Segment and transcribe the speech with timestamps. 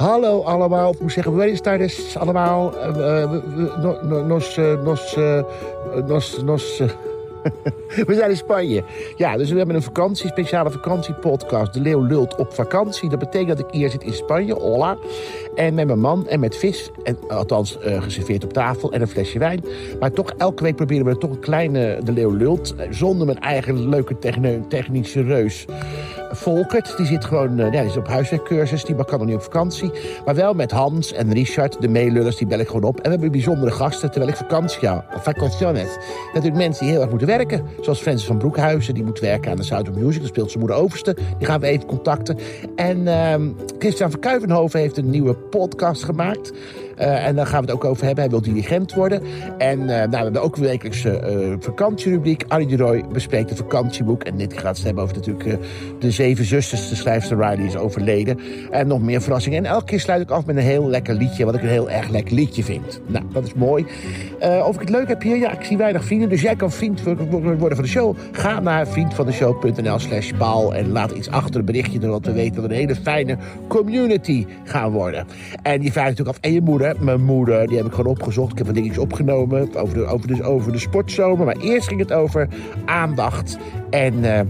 [0.00, 1.32] Hallo allemaal, moet zeggen,
[2.18, 2.76] allemaal.
[2.78, 2.88] Eh,
[3.22, 5.42] eh, we- we- no- no- Nos, eh, nos, eh,
[6.06, 6.88] nos, nos, eh.
[8.06, 8.82] We zijn in Spanje.
[9.16, 11.72] Ja, dus we hebben een vakantie, speciale vakantiepodcast.
[11.74, 13.08] De Leeuw lult op vakantie.
[13.08, 14.96] Dat betekent dat ik hier zit in Spanje, hola.
[15.54, 16.90] En met mijn man en met vis.
[17.02, 19.64] En, althans, eh, geserveerd op tafel en een flesje wijn.
[20.00, 22.74] Maar toch, elke week proberen we toch een kleine De Leeuw lult.
[22.74, 24.18] eh, Zonder mijn eigen leuke
[24.68, 25.66] technische reus.
[26.30, 28.84] Volkert, die zit gewoon eh, ja, die is op huiswerkcursus.
[28.84, 29.90] Die kan nog niet op vakantie.
[30.24, 32.96] Maar wel met Hans en Richard, de meelullers, die bel ik gewoon op.
[32.96, 35.06] En we hebben bijzondere gasten terwijl ik vakantie ga.
[35.10, 35.88] Vacaciones.
[36.26, 37.66] Natuurlijk mensen die heel erg moeten werken.
[37.80, 40.20] Zoals Francis van Broekhuizen, die moet werken aan de Sound of Music.
[40.20, 41.16] Dat speelt zijn moeder Overste.
[41.38, 42.38] Die gaan we even contacten.
[42.76, 46.52] En ehm, Christian van Kuivenhoven heeft een nieuwe podcast gemaakt.
[47.00, 48.22] Eh, en daar gaan we het ook over hebben.
[48.22, 49.22] Hij wil dirigent worden.
[49.58, 52.44] En eh, nou, we hebben ook een wekelijkse eh, vakantierubriek.
[52.48, 54.22] Arnie de Roy bespreekt een vakantieboek.
[54.22, 55.58] En dit gaat het hebben over natuurlijk
[55.98, 56.88] de Zeven Zusters.
[56.88, 58.38] De schrijfster Riley is overleden.
[58.70, 59.58] En nog meer verrassingen.
[59.58, 61.44] En elke keer sluit ik af met een heel lekker liedje.
[61.44, 63.00] Wat ik een heel erg lekker liedje vind.
[63.06, 63.86] Nou, dat is mooi.
[64.40, 65.36] Of ik het leuk heb hier?
[65.36, 66.28] Ja, ik zie weinig vrienden.
[66.28, 68.16] Dus jij kan vriend worden van de show.
[68.32, 70.74] Ga naar vriendvandeshow.nl slash paal.
[70.74, 72.00] En laat iets achter een berichtje.
[72.00, 73.36] Zodat we weten dat we een hele fijne
[73.68, 75.26] community gaan worden.
[75.62, 76.44] En je vraagt natuurlijk af.
[76.44, 76.89] En je moeder?
[76.98, 78.52] Mijn moeder, die heb ik gewoon opgezocht.
[78.52, 79.74] Ik heb wat dingetjes opgenomen.
[79.74, 81.46] Over de, over de, over de sportzomer.
[81.46, 82.48] Maar eerst ging het over
[82.84, 83.58] aandacht.
[83.90, 84.40] En eh,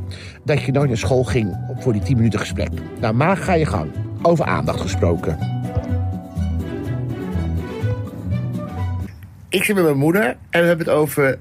[0.44, 2.68] dat je nooit naar school ging voor die 10 minuten gesprek.
[3.00, 3.90] Nou, maar ga je gang.
[4.22, 5.38] Over aandacht gesproken.
[9.48, 11.38] Ik zit met mijn moeder en we hebben het over.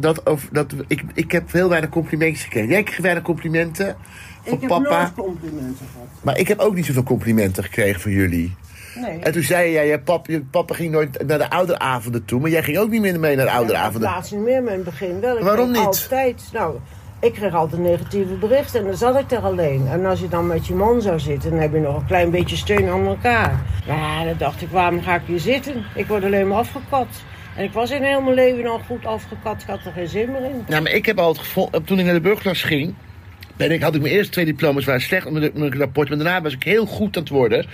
[0.00, 2.68] Dat, over dat, ik, ik heb heel weinig complimentjes gekregen.
[2.68, 3.96] Jij kreeg weinig complimenten
[4.42, 5.00] van Ik heb papa.
[5.00, 6.06] nooit complimenten gehad.
[6.22, 8.54] Maar ik heb ook niet zoveel complimenten gekregen van jullie.
[9.00, 9.18] Nee.
[9.18, 12.40] En toen zei jij, ja, pap, je papa ging nooit naar de ouderavonden toe.
[12.40, 14.10] Maar jij ging ook niet meer mee naar de ouderavonden.
[14.10, 15.36] Laatst niet meer, maar in het begin wel.
[15.36, 15.84] Ik Waarom niet?
[15.84, 16.42] Altijd.
[16.52, 16.76] Nou,
[17.20, 19.86] ik kreeg altijd negatieve berichten en dan zat ik er alleen.
[19.88, 22.30] En als je dan met je man zou zitten, dan heb je nog een klein
[22.30, 23.62] beetje steun aan elkaar.
[23.86, 25.84] Ja, dan dacht ik, waarom ga ik hier zitten?
[25.94, 27.06] Ik word alleen maar afgekat.
[27.56, 29.62] En ik was in heel mijn leven al goed afgekat.
[29.62, 30.64] Ik had er geen zin meer in.
[30.68, 32.94] Nou, maar ik heb altijd gevonden, toen ik naar de burgerklas ging,
[33.56, 36.18] ben ik, had ik mijn eerste twee diploma's waren slecht op mijn, mijn rapport, maar
[36.18, 37.66] daarna was ik heel goed aan het worden.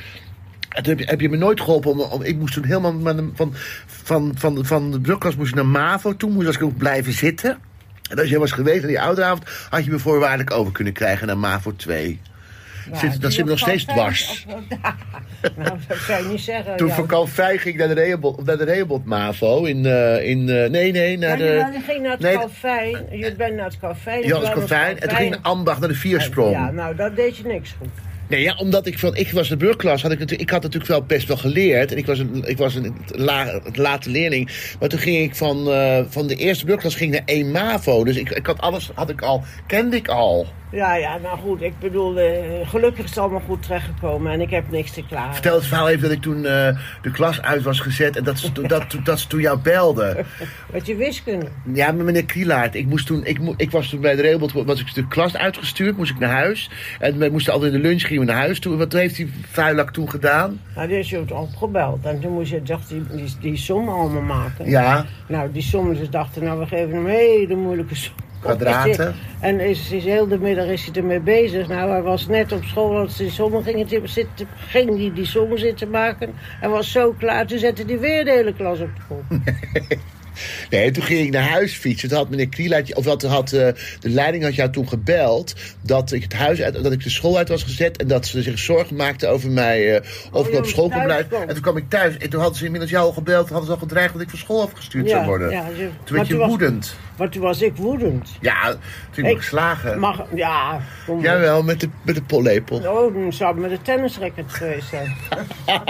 [0.75, 1.91] En toen heb je, heb je me nooit geholpen.
[1.91, 3.53] Om, om- ik moest toen helemaal met een- van,
[3.87, 6.17] van, van, van de burgerklas moest ik naar MAVO.
[6.17, 7.59] Toen moest ik ook blijven zitten.
[8.11, 11.27] En als je was geweest naar die ouderavond, had je me voorwaardelijk over kunnen krijgen
[11.27, 12.21] naar MAVO 2.
[12.93, 14.47] Ja, Zit- dat zit me nog steeds dwars.
[15.57, 16.77] nou, dat zou je niet zeggen.
[16.77, 16.95] Toen ja.
[16.95, 19.65] van Calvijn ging ik naar de Rehoboth, naar de Rehoboth MAVO.
[19.65, 21.45] In, eh, in, eh, nee, nee, naar Maar de...
[21.45, 23.07] je je ging naar het nee, Calvijn.
[23.11, 24.23] Je bent naar het Calvijn.
[24.27, 25.01] Johannes ik kwam Calvijn.
[25.01, 26.53] En toen ging ambacht naar de viersprong.
[26.53, 27.89] Ja, nou, dat deed je niks goed.
[28.33, 30.91] Nee, ja, omdat ik van, ik was de burgerklas, had ik natuurlijk, ik had natuurlijk
[30.91, 31.93] wel best wel geleerd.
[31.93, 34.75] En ik was een, ik was een la, late leerling.
[34.81, 38.05] Maar toen ging ik van, eh, van de eerste burgerklas ging naar 1 MAVO.
[38.05, 40.47] Dus ik, ik had alles, had ik al, kende ik al.
[40.73, 44.51] Ja, ja, nou goed, ik bedoel, eh, gelukkig is het allemaal goed terechtgekomen en ik
[44.51, 45.33] heb niks te klagen.
[45.35, 48.39] Vertel het verhaal even dat ik toen eh, de klas uit was gezet en dat
[48.39, 50.27] ze, toen- dat, dat ze toen jou belden.
[50.73, 51.47] Met je wiskunde.
[51.73, 52.75] Ja, met meneer Krielaert.
[52.75, 55.97] Ik, moest toen, ik, ik was toen bij de Rehoboth, was ik de klas uitgestuurd,
[55.97, 56.71] moest ik naar huis.
[56.99, 58.77] En we moesten altijd in de lunch gingen we naar huis toe.
[58.77, 60.61] Wat heeft die vuilak toen gedaan?
[60.75, 64.23] Nou, die is je opgebeld en toen moest je dacht, die, die, die som allemaal
[64.23, 64.69] maken.
[64.71, 68.13] Ja, Nou, die sommen, ze dachten, nou, we geven hem een hele moeilijke som.
[68.43, 69.15] Kwadraten.
[69.41, 71.69] En is, is heel de middag is hij ermee bezig.
[71.69, 75.27] Nou, hij was net op school, als die sommen gingen te- zitten, ging hij die
[75.27, 76.31] sommen zitten maken.
[76.37, 79.23] Hij was zo klaar, toen zette hij weer de hele klas op de kop.
[80.71, 82.09] Nee, toen ging ik naar huis fietsen.
[82.09, 83.69] Toen had meneer Krielaert, of wat had, eh,
[84.01, 87.37] de leiding had jou toen gebeld dat ik het huis uit, dat ik de school
[87.37, 90.03] uit was gezet en dat ze zich zorgen maakten over mij, eh,
[90.33, 91.41] of Oh, ik je op school kon blijven.
[91.41, 93.73] En toen kwam ik thuis en toen hadden ze inmiddels jou al gebeld, hadden ze
[93.73, 95.51] al gedreigd dat ik van school afgestuurd zou worden.
[95.51, 96.97] ja, ze- toen werd je was- woedend.
[97.23, 98.31] Maar toen was ik woedend.
[98.41, 98.75] Ja,
[99.11, 99.99] toen ik geslagen.
[99.99, 100.81] Mag, ja.
[101.21, 102.77] Jawel, met de, met de pollepel.
[102.77, 105.17] Oh, dan zou het met de tennisracket geweest zijn.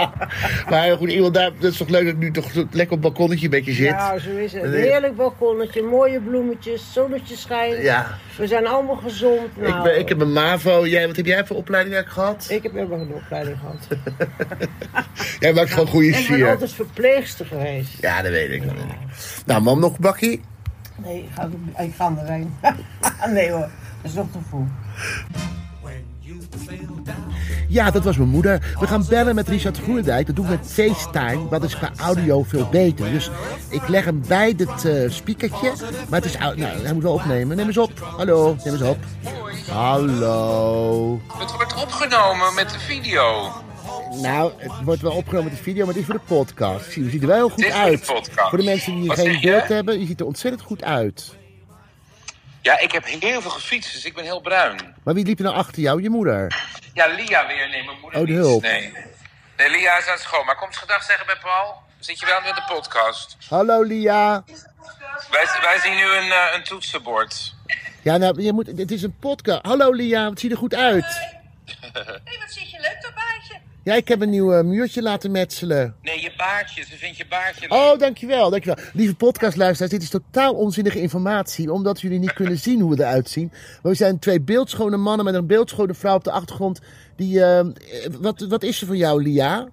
[0.69, 2.99] maar goed, iemand daar, dat is toch leuk dat ik nu toch lekker op het
[2.99, 3.85] balkonnetje een beetje zit.
[3.85, 4.63] Ja, zo is het.
[4.63, 7.81] Een heerlijk balkonnetje, mooie bloemetjes, zonnetje schijnt.
[7.81, 8.17] Ja.
[8.37, 9.57] We zijn allemaal gezond.
[9.57, 10.87] Nou, ik, ben, ik heb een MAVO.
[10.87, 12.47] Jij, wat heb jij voor opleiding eigenlijk gehad?
[12.49, 13.87] ik heb helemaal geen opleiding gehad.
[15.39, 16.49] Jij maakt gewoon goede ik ben sier.
[16.49, 18.01] altijd verpleegster geweest.
[18.01, 18.63] Ja, dat weet ik.
[18.63, 18.71] Ik.
[19.45, 20.41] Nou, mam, nog een bakkie?
[21.03, 21.49] Nee, ik ga,
[21.83, 22.55] ik ga erheen.
[23.33, 23.69] nee hoor,
[24.01, 24.67] dat is nog te vroeg.
[27.67, 28.75] Ja, dat was mijn moeder.
[28.79, 30.25] We gaan bellen met Richard Groenendijk.
[30.27, 31.49] Dat doen we met FaceTime.
[31.49, 33.11] Dat is qua audio veel beter.
[33.11, 33.31] Dus
[33.69, 35.73] ik leg hem bij dit eh speakertje.
[36.09, 36.37] Maar het is...
[36.37, 37.57] Nou, hij moet wel opnemen.
[37.57, 37.91] Neem eens op.
[38.17, 38.97] Hallo, neem eens op.
[39.71, 41.19] Hallo.
[41.37, 43.51] Het wordt opgenomen met de video.
[44.21, 46.91] Nou, het wordt wel opgenomen met de video, maar dit is voor de podcast.
[46.91, 48.05] Zie, je ziet er wel heel goed Dit is voor de uit.
[48.05, 48.49] podcast.
[48.49, 51.35] Voor de mensen die Wat geen beeld hebben, je ziet er ontzettend goed uit.
[52.61, 54.95] Ja, ik heb heel veel gefietst, dus ik ben heel bruin.
[55.03, 56.01] Maar wie liep er nou achter jou?
[56.01, 56.67] Je moeder.
[56.93, 57.69] Ja, Lia weer.
[57.69, 58.41] Nee, mijn moeder Oh, de niet.
[58.41, 58.61] hulp.
[58.61, 58.93] Nee.
[59.57, 60.45] Nee, Lia is aan het schoon.
[60.45, 61.81] Maar komt gedag zeggen bij Paul?
[61.99, 63.37] Zit je wel met de podcast?
[63.49, 64.43] Hallo Lia.
[65.31, 67.55] Wij, wij zien nu een, eh, een toetsenbord.
[68.01, 69.65] Ja, nou, je moet, het is een podcast.
[69.65, 71.05] Hallo Lia, het ziet er goed uit.
[71.05, 73.22] Hé, wat zit je leuk baardje?
[73.83, 75.95] Ja, ik heb een nieuw eh, muurtje laten metselen.
[76.01, 76.83] Nee, je baardje.
[76.83, 77.79] Ze vindt je baardje leuk.
[77.79, 78.83] Oh, dankjewel, dankjewel.
[78.93, 83.29] Lieve podcastluisteraars, dit is totaal onzinnige informatie, omdat jullie niet kunnen zien hoe we eruit
[83.29, 83.49] zien.
[83.51, 86.79] Maar we zijn twee beeldschone mannen met een beeldschone vrouw op de achtergrond.
[87.15, 87.65] Die, eh,
[88.19, 89.69] wat, wat is er van jou, Lia?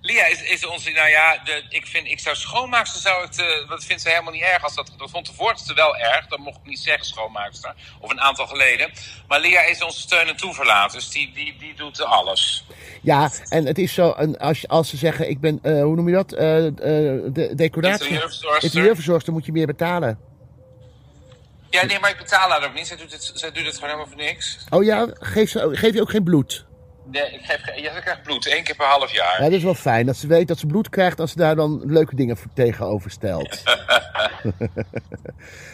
[0.00, 3.68] Lia is, is onze, nou ja, de, ik, vind, ik zou schoonmaakster, zou het, eh,
[3.68, 4.62] dat vindt ze helemaal niet erg.
[4.62, 8.10] Als dat, dat vond de voorste wel erg, dat mocht ik niet zeggen schoonmaakster, of
[8.10, 8.90] een aantal geleden.
[9.28, 12.64] Maar Lia is onze steun en toeverlaat, dus die, die, die doet alles.
[13.02, 16.08] Ja, en het is zo, en als, als ze zeggen, ik ben, eh, hoe noem
[16.08, 18.64] je dat, eh, de decoratie, Interieurverzorgster.
[18.64, 20.18] interieurverzorgster, moet je meer betalen.
[21.70, 22.86] Ja, nee, maar ik betaal haar ook niet.
[22.86, 24.58] Zij doet het, zij doet het gewoon helemaal voor niks.
[24.70, 26.66] Oh ja, geef, ze, geef je ook geen bloed?
[27.04, 29.36] Nee, ik geef, ge- ja, ze krijgt bloed, één keer per half jaar.
[29.38, 31.56] Ja, dat is wel fijn, dat ze weet dat ze bloed krijgt als ze daar
[31.56, 33.62] dan leuke dingen tegenover stelt.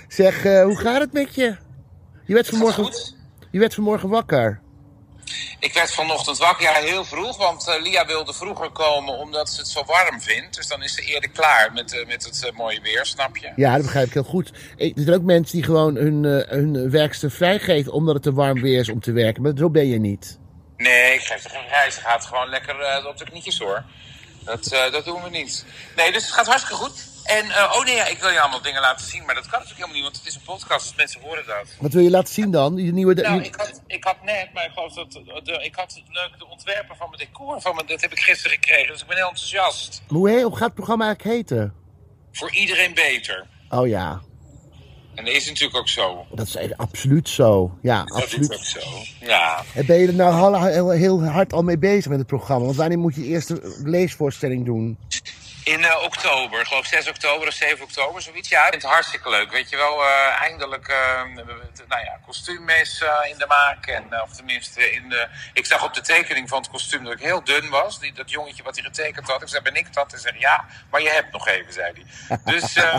[0.08, 1.56] zeg, eh, hoe gaat het met je?
[2.24, 3.16] Je werd, vanmorgen, Goed.
[3.50, 4.60] je werd vanmorgen wakker.
[5.60, 9.60] Ik werd vanochtend wakker, ja, heel vroeg, want eh, Lia wilde vroeger komen omdat ze
[9.60, 10.56] het zo warm vindt.
[10.56, 13.52] Dus dan is ze eerder klaar met, eh, met het mooie weer, snap je?
[13.56, 14.52] Ja, dat begrijp ik heel goed.
[14.76, 18.60] Ik- Er zijn ook mensen die gewoon hun, hun werkster vrijgeven omdat het te warm
[18.60, 19.42] weer is om te werken.
[19.42, 20.38] Maar zo ben je niet.
[20.78, 21.94] Nee, ik geef er geen reis.
[21.94, 23.84] Ze gaat gewoon lekker op de knietjes hoor.
[24.44, 25.64] Dat, eh, dat doen we niet.
[25.96, 27.06] Nee, dus het gaat hartstikke goed.
[27.24, 29.58] En, eh, oh nee, ja, ik wil je allemaal dingen laten zien, maar dat kan
[29.60, 31.66] natuurlijk helemaal niet, want het is een podcast, dus mensen horen dat.
[31.78, 32.74] Wat wil je laten zien dan?
[32.74, 33.14] Die nieuwe...
[33.14, 35.12] de- Nou, ik had, ik had net, maar ik geloof dat
[35.44, 38.52] de, ik had leuk de ontwerper van mijn decor van me, dat heb ik gisteren
[38.56, 40.02] gekregen, dus ik ben heel enthousiast.
[40.08, 41.74] hoe, he- hoe gaat het programma eigenlijk heten?
[42.32, 43.46] Voor iedereen beter.
[43.68, 44.20] Oh ja,
[45.18, 46.26] En dat is natuurlijk ook zo.
[46.34, 47.78] dat is echt absoluut zo.
[47.82, 48.54] Ja, Dat is absoluut.
[48.54, 48.80] ook zo.
[49.20, 49.62] Ja.
[49.74, 52.64] En ben je er nou heel, heel hard al mee bezig met het programma?
[52.64, 54.98] Want wanneer moet je je eerste leesvoorstelling doen?
[55.64, 58.48] In eh, oktober, ik geloof 6 oktober of 7 oktober, zoiets.
[58.48, 59.50] Ja, ik vind het hartstikke leuk.
[59.50, 61.22] Weet je wel, eh, eindelijk, eh,
[61.88, 63.86] nou ja, kostuum is eh, in de maak.
[63.86, 67.20] En, of tenminste, in de, ik zag op de tekening van het kostuum dat ik
[67.20, 68.00] heel dun was.
[68.00, 69.42] Die, dat jongetje wat hij getekend had.
[69.42, 70.10] Ik zei, ben ik dat?
[70.10, 72.38] Hij zei, ja, maar je hebt nog even, zei hij.
[72.44, 72.98] Dus, eh,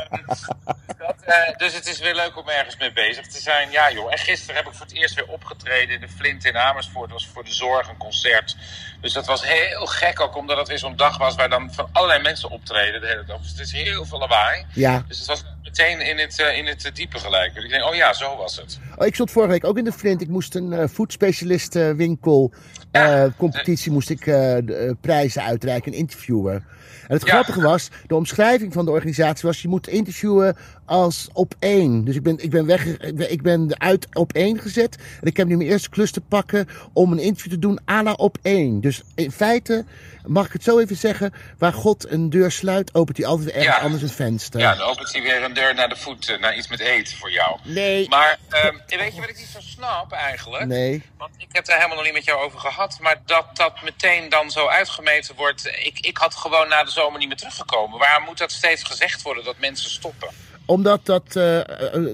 [0.97, 3.71] dat, dus het is weer leuk om ergens mee bezig te zijn.
[3.71, 6.57] Ja joh, en gisteren heb ik voor het eerst weer opgetreden in de Flint in
[6.57, 7.09] Amersfoort.
[7.09, 8.55] Dat was voor de zorg een concert.
[9.01, 11.89] Dus dat was heel gek ook, omdat het weer zo'n dag was waar dan van
[11.91, 13.41] allerlei mensen optreden de hele dag.
[13.41, 14.65] Dus het is heel veel lawaai.
[14.73, 15.03] Ja.
[15.07, 17.53] Dus het was meteen in het, eh, in het diepe gelijk.
[17.53, 18.79] Dus ik denk, oh ja, zo was het.
[18.97, 20.21] Oh, ik stond vorige week ook in de Flint.
[20.21, 22.53] Ik moest een foodspecialist eh, winkel
[22.91, 26.53] eh, competitie moest ik de, prijzen uitreiken en interviewen.
[26.53, 27.31] En het Ja.
[27.31, 30.57] grappige was, de omschrijving van de organisatie was, je moet interviewen
[30.89, 32.03] als op één.
[32.05, 32.85] Dus ik ben, ik ben, weg,
[33.29, 34.97] ik ben uit op één gezet.
[35.21, 38.03] En ik heb nu mijn eerste klus te pakken om een interview te doen à
[38.03, 38.81] la op één.
[38.81, 39.85] Dus in feite,
[40.25, 43.65] mag ik het zo even zeggen, waar God een deur sluit, opent hij altijd ergens
[43.75, 43.79] Ja.
[43.81, 44.59] anders een venster.
[44.59, 47.17] Ja, dan opent hij weer een deur naar de voet, eh, naar iets met eten
[47.17, 47.59] voor jou.
[47.63, 48.09] Nee.
[48.09, 50.65] Maar ehm, weet je wat ik niet zo snap eigenlijk?
[50.65, 51.03] Nee.
[51.17, 52.97] Want ik heb daar helemaal nog niet met jou over gehad.
[53.01, 55.65] Maar dat dat meteen dan zo uitgemeten wordt.
[55.65, 57.99] Ik, ik had gewoon na de zomer niet meer teruggekomen.
[57.99, 60.29] Waarom moet dat steeds gezegd worden dat mensen stoppen?
[60.69, 61.65] Omdat dat, eh, eh,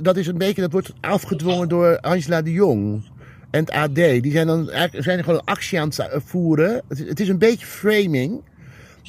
[0.02, 3.04] dat is een beetje, dat wordt afgedwongen door Angela de Jong
[3.52, 3.96] en het AD.
[3.96, 6.82] Die zijn dan zijn gewoon een actie aan het eh, voeren.
[6.88, 8.42] Het, is- het is een beetje framing.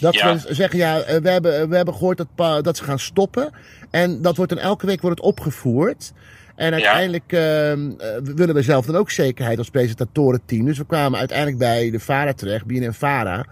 [0.00, 0.35] Dat Ja.
[0.35, 3.50] we zeggen, ja, we hebben, we hebben gehoord dat, dat ze gaan stoppen.
[3.90, 6.12] En dat wordt dan elke week wordt het opgevoerd.
[6.56, 10.64] En uiteindelijk ehm, eh, willen we zelf dan ook zekerheid als presentatorenteam.
[10.64, 13.47] Dus we kwamen uiteindelijk bij de VARA terecht, BNN VARA.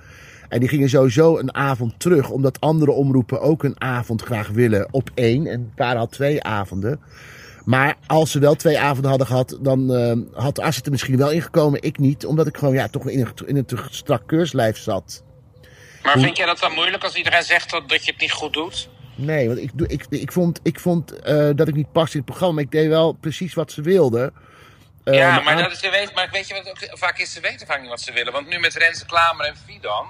[0.49, 4.89] En die gingen sowieso een avond terug, omdat andere omroepen ook een avond graag willen
[4.91, 5.47] op één.
[5.47, 7.01] En VARA had twee avonden.
[7.65, 11.31] Maar als ze wel twee avonden hadden gehad, dan ehm, had Asset er misschien wel
[11.31, 11.83] ingekomen.
[11.83, 15.23] Ik niet, omdat ik gewoon ja, toch in een, in een te strak keurslijf zat.
[16.03, 18.53] Maar vind jij dat dan moeilijk als iedereen zegt dat, dat je het niet goed
[18.53, 18.89] doet?
[19.15, 22.29] Nee, want ik, ik, ik vond, ik vond eh, dat ik niet paste in het
[22.29, 22.55] programma.
[22.55, 24.33] Maar ik deed wel precies wat ze wilden.
[25.05, 27.33] Eh, ja, mijn maar, dat is, weet, maar weet je wat ook vaak is?
[27.33, 28.33] Ze weten vaak niet wat ze willen.
[28.33, 30.07] Want nu met Renze Klamer en Fidan.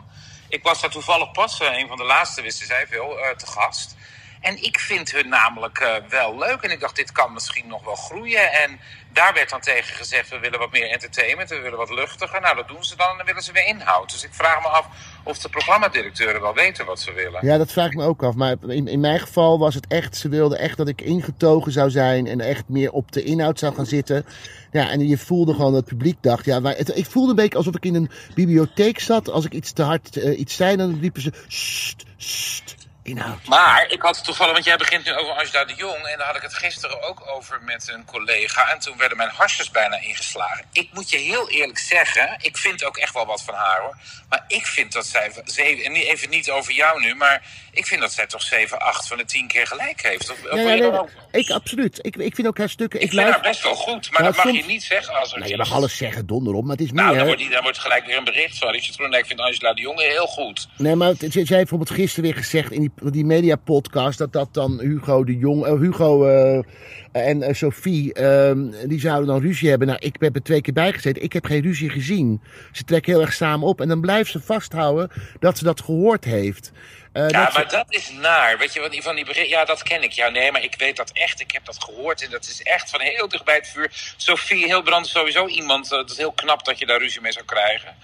[0.54, 3.46] Ik was daar toevallig pas, eh, een van de laatste wisten zij veel, eh, te
[3.46, 3.96] gast.
[4.44, 6.60] En ik vind hun namelijk eh, wel leuk.
[6.60, 8.52] En ik dacht, dit kan misschien nog wel groeien.
[8.52, 8.80] En
[9.12, 11.48] daar werd dan tegen gezegd, we willen wat meer entertainment.
[11.48, 12.40] We willen wat luchtiger.
[12.40, 14.10] Nou, dat doen ze dan en dan willen ze weer inhoud.
[14.10, 14.88] Dus ik vraag me af
[15.22, 17.46] of de programmadirecteuren wel weten wat ze willen.
[17.46, 18.34] Ja, dat vraag ik me ook af.
[18.34, 21.90] Maar in, in mijn geval was het echt, ze wilden echt dat ik ingetogen zou
[21.90, 24.26] zijn en echt meer op de inhoud zou gaan zitten.
[24.70, 27.74] Ja, en je voelde gewoon dat het publiek dacht, ja, ik voelde een beetje alsof
[27.74, 29.30] ik in een bibliotheek zat.
[29.30, 33.46] Als ik iets te hard eh, iets zei, dan riepen ze, "Sst, sst." Inhoud.
[33.46, 36.06] Maar ik had toevallig, want jij begint nu over Angela de Jong.
[36.06, 38.70] En daar had ik het gisteren ook over met een collega.
[38.73, 40.64] En toen werden mijn harsjes bijna ingeslagen.
[40.73, 43.96] Ik moet je heel eerlijk zeggen, ik vind ook echt wel wat van haar hoor.
[44.28, 47.42] Maar ik vind dat zij, zeven, en niet- even niet over jou nu, maar
[47.73, 50.30] ik vind dat zij toch 7, 8 van de 10 keer gelijk heeft.
[50.30, 50.90] Of, Ja, nee,
[51.30, 51.99] ik absoluut.
[52.02, 53.00] Ik, ik vind ook haar stukken.
[53.00, 55.14] Ik Ik vind haar best wel goed, maar Nou, dat mag soms- je niet zeggen
[55.20, 57.16] als Nou, je mag alles zeggen, donder op, maar het is Nou, meer.
[57.16, 59.80] dan wordt, die, dan wordt gelijk weer een bericht van Richard Groenendijk vindt Angela de
[59.80, 60.68] Jong heel goed.
[60.76, 64.80] Nee, maar zij heeft bijvoorbeeld gisteren weer gezegd in die, die mediapodcast dat dat dan
[64.80, 66.62] Hugo de Jong, eh, Hugo eh,
[67.12, 69.86] en eh, Sophie, ehm, die zouden dan ruzie hebben.
[69.88, 71.22] Nou, ik heb er twee keer bij gezeten.
[71.22, 72.40] Ik heb geen ruzie gezien.
[72.72, 75.08] Ze trekken heel erg samen op en dan blijft ze vasthouden
[75.38, 76.72] dat ze dat gehoord heeft.
[77.14, 78.59] Eh, Ja, maar dat is naar.
[78.59, 80.12] Weet je, van die, van die ja, dat ken ik.
[80.12, 81.40] Ja, nee, maar ik weet dat echt.
[81.40, 83.90] Ik heb dat gehoord en dat is echt van heel dicht bij het vuur.
[84.16, 87.33] Sophie Hilbrand is sowieso iemand, eh, dat is heel knap dat je daar ruzie mee
[87.33, 87.94] zou krijgen.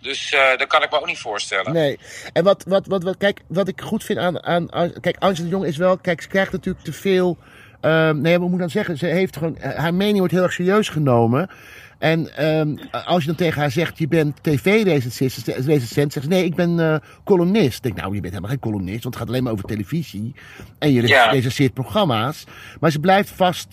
[0.00, 1.72] Dus eh dat kan ik me ook niet voorstellen.
[1.72, 1.98] Nee.
[2.32, 4.68] En wat, wat, wat, wat, kijk, wat ik goed vind aan, aan,
[5.00, 5.96] Kijk, Angela de Jong is wel.
[5.98, 7.38] Kijk, ze krijgt natuurlijk te veel.
[7.80, 8.98] ehm, nee, wat moet ik dan zeggen?
[8.98, 9.56] Ze heeft gewoon.
[9.60, 11.50] Haar mening wordt heel erg serieus genomen.
[11.98, 16.44] En ehm, als je dan tegen haar zegt, je bent tv-recensent, recensent, zegt ze, nee,
[16.44, 17.76] ik ben eh, columnist.
[17.76, 20.34] Ik denk, nou, je bent helemaal geen columnist, want het gaat alleen maar over televisie.
[20.78, 21.30] En je Ja.
[21.30, 22.44] recenseert programma's.
[22.80, 23.68] Maar ze blijft vast,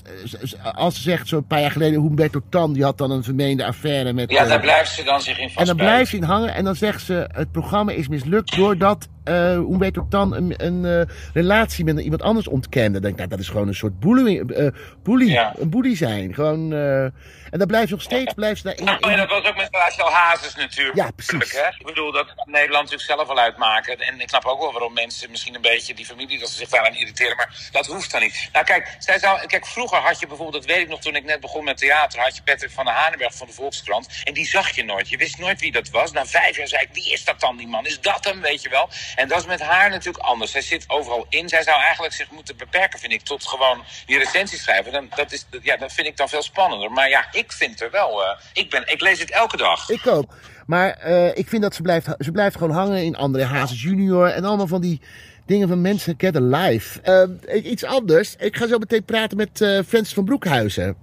[0.63, 3.65] eh, als ze zegt, zo'n paar jaar geleden, Humberto Tan, die had dan een vermeende
[3.65, 4.31] affaire met...
[4.31, 5.59] Ja, eh, daar blijft ze dan zich in vast.
[5.59, 9.07] en dan blijft ze in hangen en dan zegt ze: het programma is mislukt doordat
[9.23, 12.91] eh Humberto Tan een, een eh, relatie met iemand anders ontkende.
[12.91, 14.67] Dan denk ik, nou, dat is gewoon een soort eh
[15.03, 15.53] bully, Ja.
[15.59, 16.33] een bully zijn.
[16.33, 17.05] Gewoon, eh,
[17.53, 19.17] en dan blijft nog steeds blijft ze daarin.
[19.17, 20.95] Dat was ook met Rachel Hazes natuurlijk.
[20.95, 21.51] Ja, precies.
[21.51, 21.67] Hè?
[21.67, 23.99] Ik bedoel, dat kan Nederland natuurlijk zelf wel uitmaken.
[23.99, 26.69] En ik snap ook wel waarom mensen misschien een beetje die familie, dat ze zich
[26.69, 27.35] daaraan irriteren.
[27.35, 28.49] Maar dat hoeft dan niet.
[28.51, 31.23] Nou kijk, zij zou, kijk, vroeger had je bijvoorbeeld, dat weet ik nog toen ik
[31.23, 34.07] net begon met theater, had je Patrick van der Hanenberg van de Volkskrant.
[34.23, 35.09] En die zag je nooit.
[35.09, 36.11] Je wist nooit wie dat was.
[36.11, 37.85] Na vijf jaar zei ik, wie is dat dan, die man?
[37.85, 38.89] Is dat hem, weet je wel?
[39.15, 40.51] En dat is met haar natuurlijk anders.
[40.51, 41.49] Zij zit overal in.
[41.49, 44.91] Zij zou eigenlijk zich moeten beperken, vind ik, tot gewoon die recensies schrijven.
[44.91, 46.91] Dan, dat, is, ja, dat vind ik dan veel spannender.
[46.91, 48.23] Maar ja, ik vind er wel.
[48.23, 49.89] eh, ik, ben, ik lees het elke dag.
[49.89, 50.33] Ik ook.
[50.65, 54.27] Maar eh, ik vind dat ze blijft, ze blijft gewoon hangen in André Hazes junior
[54.27, 55.01] en allemaal van die
[55.45, 57.01] dingen van mensen get alive.
[57.01, 58.35] Eh, iets anders.
[58.35, 59.57] Ik ga zo meteen praten met
[59.87, 60.95] Francis van Broekhuizen.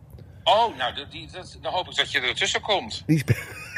[0.44, 3.02] Oh, nou, die, die- dat, dan hoop ik dat je ertussen komt.
[3.06, 3.36] Die, spe-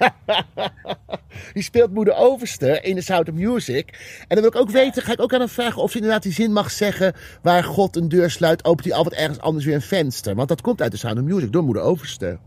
[1.54, 3.88] die speelt moeder Overste in de Sound of Music.
[4.20, 6.22] En dan wil ik ook weten, ga ik ook aan hem vragen of ze inderdaad
[6.22, 7.14] die zin mag zeggen...
[7.42, 10.34] waar God een deur sluit, opent hij altijd ergens anders weer een venster.
[10.34, 12.38] Want dat komt uit de Sound of Music door moeder Overste.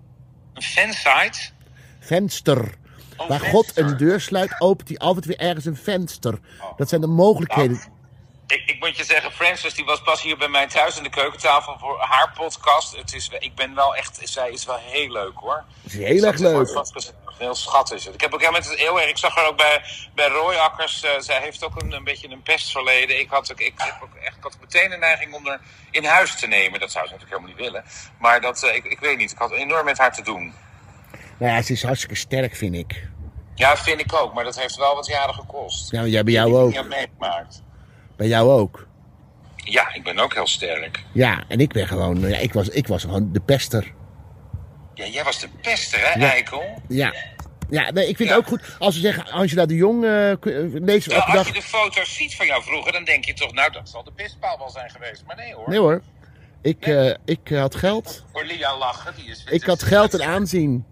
[0.53, 1.50] Een fansite?
[2.00, 2.75] Venster.
[3.17, 6.39] Oh, waar God een deur sluit, opent hij altijd weer ergens een venster.
[6.77, 7.79] Dat zijn de mogelijkheden.
[8.47, 11.09] Ik, ik moet je zeggen, Frances die was pas hier bij mij thuis in de
[11.09, 12.95] keukentafel voor haar podcast.
[12.95, 15.63] Het is, ik ben wel echt, zij is wel heel leuk hoor.
[15.83, 16.69] is heel erg leuk.
[16.69, 17.13] Vastgezet.
[17.38, 18.13] Heel schat is het.
[18.13, 19.09] Ik heb ook helemaal met het heel erg.
[19.09, 19.81] Ik zag haar ook bij,
[20.15, 21.03] bij Roy Akkers.
[21.03, 23.19] eh, zij heeft ook een, een beetje een pestverleden.
[23.19, 26.05] Ik had, ook, ik, heb ook echt, ik had meteen een neiging om haar in
[26.05, 26.79] huis te nemen.
[26.79, 27.83] Dat zou ze natuurlijk helemaal niet willen.
[28.19, 29.31] Maar dat, eh, ik, ik weet niet.
[29.31, 30.53] Ik had enorm met haar te doen.
[31.38, 33.07] Nou ja, ze is hartstikke sterk, vind ik.
[33.55, 34.33] Ja, vind ik ook.
[34.33, 35.91] Maar dat heeft wel wat jaren gekost.
[35.91, 36.67] Nou, jij bij jou ik ook.
[36.67, 37.62] niet heb meegemaakt.
[38.15, 38.88] Bij jou ook.
[39.55, 41.03] Ja, ik ben ook heel sterk.
[41.12, 43.91] Ja, en ik ben gewoon, ja, ik was, ik was gewoon de pester.
[44.93, 46.32] Ja, jij was de pester, hè, Ja.
[46.32, 46.82] Eikel?
[46.88, 47.13] Ja.
[47.70, 48.36] Ja, nee, ik vind Ja.
[48.36, 48.75] het ook goed.
[48.79, 51.48] Als we zeggen, Angela de Jong, elke als dag.
[51.48, 54.12] je de foto's ziet van jou vroeger, dan denk je toch, nou, dat zal de
[54.12, 55.24] pispaal wel zijn geweest.
[55.27, 55.70] Maar nee hoor.
[55.70, 56.01] Nee hoor.
[56.62, 58.24] Ik, eh, ik had geld.
[58.32, 59.43] Voor Lia lachen, die is...
[59.50, 60.86] Ik had geld en aanzien.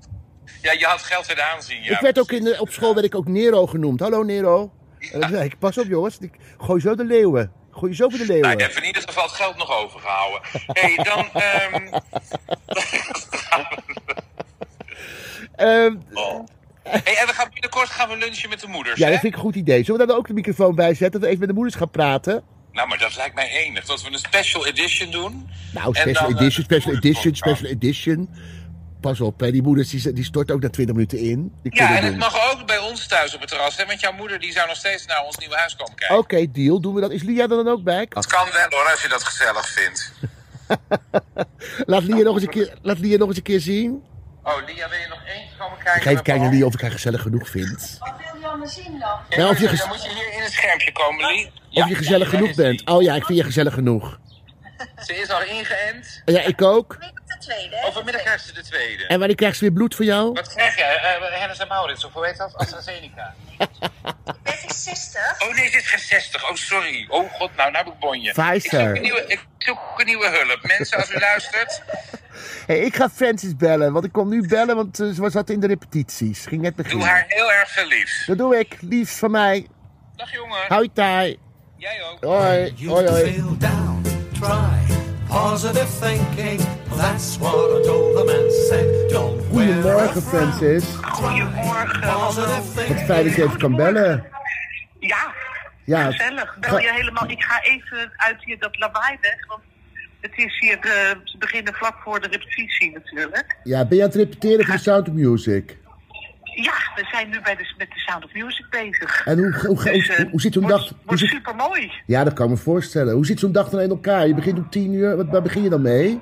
[0.61, 1.91] Ja, je had geld en aanzien, ja.
[1.91, 3.99] ik werd ook in de, op school werd ik ook Nero genoemd.
[3.99, 4.71] Hallo Nero.
[5.11, 7.51] En dan zei ik, pas op jongens, ik gooi zo de leeuwen.
[7.71, 8.57] Gooi zo voor de Nou, leeuwen.
[8.57, 10.41] je hebt in ieder geval het geld nog overgehouden.
[10.67, 11.29] Hey, dan...
[11.33, 11.99] ehm
[15.55, 16.45] Ehm, oh.
[16.83, 19.11] hey, en we gaan binnenkort gaan we lunchen met de moeders, ja, hè?
[19.11, 19.83] dat vind ik een goed idee.
[19.83, 21.11] Zullen we daar ook de microfoon bij zetten?
[21.11, 22.43] Dat we even met de moeders gaan praten?
[22.71, 23.85] Nou, maar dat lijkt mij enig.
[23.85, 25.49] Dat we een special edition doen.
[25.73, 28.29] Nou, En special dan, eh, edition, special edition, special edition.
[29.01, 31.53] Pas op, hè, die moeders die, die stort ook na 20 minuten in.
[31.63, 32.17] Die Ja, en het doen.
[32.17, 33.85] mag ook bij ons thuis op het terras, hè?
[33.85, 36.17] Want jouw moeder die zou nog steeds naar ons nieuwe huis komen kijken.
[36.17, 36.81] Oké, deal.
[36.81, 37.11] Doen we dat.
[37.11, 38.05] Is Lia er dan ook bij?
[38.09, 40.11] Dat kan wel hoor, als je dat gezellig vindt.
[41.91, 44.03] Laat Lia nog eens een keer, laat Lia nog eens een keer zien.
[44.43, 45.95] Oh, Lia, wil je nog eentje komen kijken?
[45.95, 46.53] Ik ga even kijken naar?
[46.53, 47.97] Lia of ik haar gezellig genoeg vind.
[47.99, 49.19] Wat wil je anders zien dan?
[49.29, 51.51] Ja, of je, Dan moet je hier in het schermpje komen, Lie.
[51.71, 52.87] of je gezellig genoeg bent.
[52.87, 54.19] Oh ja, ik vind je gezellig genoeg.
[55.05, 56.21] Ze is al ingeënt.
[56.25, 56.97] Ja, ik ook.
[57.41, 57.87] Tweede, hè?
[57.87, 59.05] Oh, vanmiddag krijgt ze de tweede.
[59.07, 60.31] En wanneer krijgt ze weer bloed voor jou?
[60.33, 60.95] Wat krijg jij?
[60.95, 62.55] Eh Hennis en Maurits, of hoe heet dat?
[62.55, 63.33] AstraZeneca.
[64.43, 65.41] Ben je 60?
[65.41, 66.49] Oh nee, dit is geen 60.
[66.49, 67.05] Oh, sorry.
[67.09, 68.31] Oh god, nou, nou heb ik bonje.
[68.31, 68.55] Pfizer.
[68.55, 70.59] Ik zoek, een nieuwe, ik zoek een nieuwe hulp.
[70.77, 71.81] Mensen, als u luistert.
[72.65, 75.59] Hey, ik ga Francis bellen, want ik kom nu bellen, want eh, ze zat in
[75.59, 76.45] de repetities.
[76.45, 77.07] Ging net Doe beginnen.
[77.07, 78.25] haar heel erg veel liefs.
[78.25, 78.77] Dat doe ik.
[78.81, 79.67] Liefst van mij.
[80.15, 80.59] Dag jongen.
[80.67, 81.39] Hou je taai.
[81.77, 82.23] Jij ook.
[82.23, 83.07] Hoi, You hoi,
[84.39, 85.00] hoi.
[85.31, 86.59] Positive thinking.
[86.97, 88.87] That's what I told the man said.
[89.09, 90.21] Don't wear a Goedemorgen.
[90.21, 90.85] Francis.
[91.01, 92.01] Goedemorgen.
[92.87, 94.25] Wat fijn dat je even kan bellen.
[94.99, 95.33] Ja,
[95.83, 96.57] Ja, gezellig.
[96.59, 97.29] Bel je helemaal.
[97.29, 99.47] Ik ga even uit hier dat lawaai weg.
[99.47, 99.61] Want
[100.21, 100.79] het is hier.
[100.79, 100.91] eh,
[101.23, 103.55] ze beginnen vlak voor de repetitie natuurlijk.
[103.63, 105.77] Ja, ben je aan het repeteren voor Sound of Music?
[106.55, 109.25] Ja, we zijn nu bij de, met de Sound of Music bezig.
[109.25, 110.91] En hoe, hoe, hoe, Dus, eh, hoe, hoe zit zo'n dag...
[111.05, 111.91] Wordt zit, super mooi.
[112.05, 113.13] ja, dat kan ik me voorstellen.
[113.13, 114.27] Hoe zit zo'n dag dan in elkaar?
[114.27, 115.15] Je begint om tien uur.
[115.15, 116.19] Wat, waar begin je dan mee?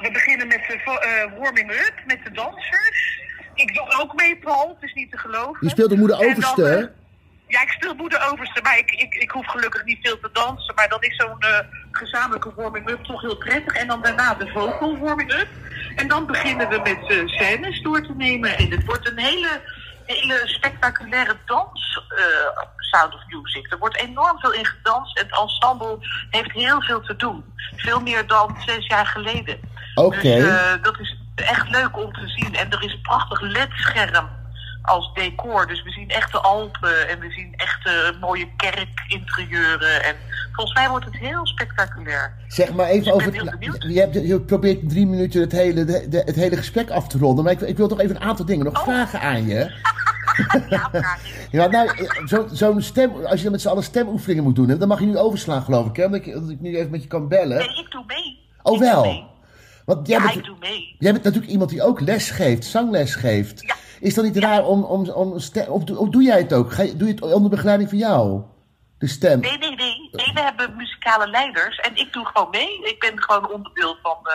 [0.00, 3.20] We beginnen met de eh, warming-up met de dansers.
[3.54, 4.68] Ik doe ook mee, Paul.
[4.68, 5.58] Het is niet te geloven.
[5.60, 6.86] Je speelt de moeder dan, overste, eh?
[7.46, 10.74] Ja, ik speel moeder overste, maar ik, ik, ik hoef gelukkig niet veel te dansen.
[10.74, 11.36] Maar dan is zo'n
[11.90, 13.74] gezamenlijke warming-up toch heel prettig.
[13.74, 15.48] En dan daarna de vocal warming-up.
[15.96, 18.58] En dan beginnen we met eh scènes door te nemen.
[18.58, 19.60] En het wordt een hele,
[20.06, 22.24] hele spectaculaire dans, eh,
[22.76, 23.72] Sound of Music.
[23.72, 25.18] Er wordt enorm veel in gedanst.
[25.18, 25.98] Het ensemble
[26.30, 27.44] heeft heel veel te doen.
[27.76, 29.60] Veel meer dan zes jaar geleden.
[29.94, 30.20] Oké.
[30.20, 32.54] Dus eh, dat is echt leuk om te zien.
[32.54, 34.28] En er is een prachtig ledscherm
[34.90, 35.66] als decor.
[35.66, 40.04] Dus we zien echte Alpen en we zien echte mooie kerkinterieuren.
[40.04, 40.14] En
[40.52, 42.34] volgens mij wordt het heel spectaculair.
[42.48, 43.34] Zeg maar even Ik over...
[43.34, 46.90] het- je, hebt, je probeert in drie minuten het hele, de, de- het hele gesprek
[46.90, 47.44] af te ronden.
[47.44, 48.82] Maar ik, ik wil toch even een aantal dingen nog Oh.
[48.84, 49.70] vragen aan je.
[51.50, 53.12] Ja, nou, eh, zo- zo'n stem...
[53.24, 54.78] Als je dan met z'n allen stemoefeningen moet doen...
[54.78, 56.02] dan mag je nu overslaan, geloof ik, hè?
[56.08, 57.56] Dat ik, dat ik nu even met je kan bellen.
[57.58, 58.38] Nee, ik doe mee.
[58.62, 59.28] Oh, Ik wel?
[59.84, 60.96] Want jij Ja, bent, ik doe mee.
[60.98, 63.60] jij bent natuurlijk iemand die ook les geeft, zangles geeft.
[63.60, 63.74] Ja.
[64.00, 65.66] Is dat niet raar om, om, om stem...
[65.68, 66.72] Of, doe- jij het ook?
[66.72, 68.42] Ga je, doe je het onder begeleiding van jou?
[68.98, 69.40] De stem?
[69.40, 70.08] Nee, nee, nee.
[70.12, 72.80] Nee, we hebben muzikale leiders en ik doe gewoon mee.
[72.82, 74.18] Ik ben gewoon onderdeel van.
[74.22, 74.34] eh,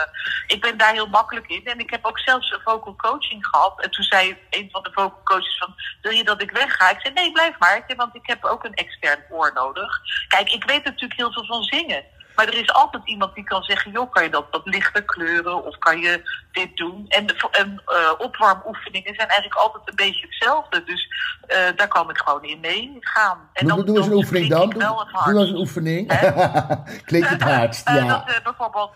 [0.54, 1.64] ik ben daar heel makkelijk in.
[1.64, 3.82] En ik heb ook zelfs een vocal coaching gehad.
[3.82, 6.90] En toen zei een van de vocal coaches van, wil je dat ik wegga?
[6.90, 7.84] Ik zei, nee, blijf maar.
[7.96, 10.00] Want ik heb ook een extern oor nodig.
[10.28, 12.04] Kijk, ik weet natuurlijk heel veel van zingen.
[12.36, 15.64] Maar er is altijd iemand die kan zeggen: joh, kan je dat wat lichter kleuren
[15.64, 17.04] of kan je dit doen?
[17.08, 20.84] En, eh, opwarmoefeningen zijn eigenlijk altijd een beetje hetzelfde.
[20.84, 21.08] Dus
[21.46, 23.38] eh, daar kom ik gewoon in mee gaan.
[23.52, 24.70] En dan, doe eens een oefening dan.
[24.70, 26.08] Doe, doe eens een oefening.
[27.08, 28.24] Klinkt het hardst, eh, ja.
[28.24, 28.92] dat, bijvoorbeeld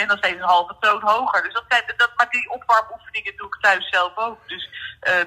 [0.00, 1.42] en dan steeds een halve toon hoger.
[1.42, 4.38] Dus dat zijn, dat, maar die opwarmoefeningen doe ik thuis zelf ook.
[4.46, 4.68] Dus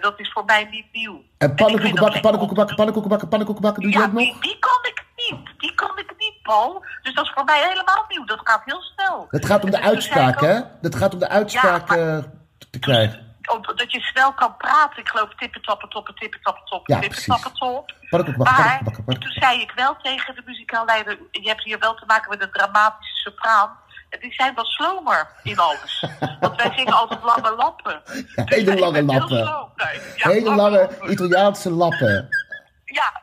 [0.01, 1.23] dat is voor mij niet nieuw.
[1.37, 4.42] En pannenkoeken bakken, pannenkoeken bakken, pannenkoeken bakken, doe je ook nog?
[4.43, 5.59] Die, kan ik niet.
[5.59, 6.85] Die kan ik niet, Paul.
[7.01, 8.25] Dus dat is voor mij helemaal nieuw.
[8.25, 9.27] Dat gaat heel snel.
[9.29, 10.59] Het gaat om de zei uitspraak, ook- hè?
[10.81, 12.17] Het gaat om de uitspraak Ja, eh,
[12.57, 13.31] te- te krijgen.
[13.75, 14.97] Dat je snel kan praten.
[14.99, 17.41] Ik geloof tippen, tappen, toppen, tippen, tappen, top, Ja, tippen, precies.
[17.41, 17.91] tappen, top.
[18.09, 18.23] Maar
[19.19, 21.17] toen zei ik wel tegen de muzikaalleider...
[21.31, 23.77] je hebt hier wel te maken met een dramatische sopraan.
[24.09, 26.05] En die zijn wat slomer in alles.
[26.39, 28.01] Want wij zingen altijd lange lappen.
[28.35, 29.27] Ja, Dus hele ik lange heel lappen.
[29.37, 29.67] slow.
[29.75, 31.11] Nee, ja, Hele lange lappen.
[31.11, 32.27] Italiaanse lappen.
[32.85, 33.21] Ja,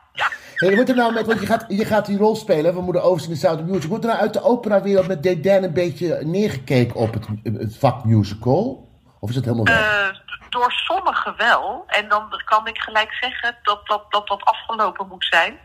[0.69, 3.23] wordt er nou met, want je gaat, je gaat die rol spelen van Moeder Overs
[3.23, 3.89] in de Sound of Music.
[3.89, 8.03] Wordt er nou uit de operawereld met Dédain een beetje neergekeken op het, het vak
[8.05, 8.89] musical?
[9.19, 10.09] Of is het helemaal weg?
[10.09, 10.15] Eh,
[10.49, 11.83] door sommigen wel.
[11.87, 15.59] En dan kan ik gelijk zeggen dat dat, dat dat afgelopen moet zijn.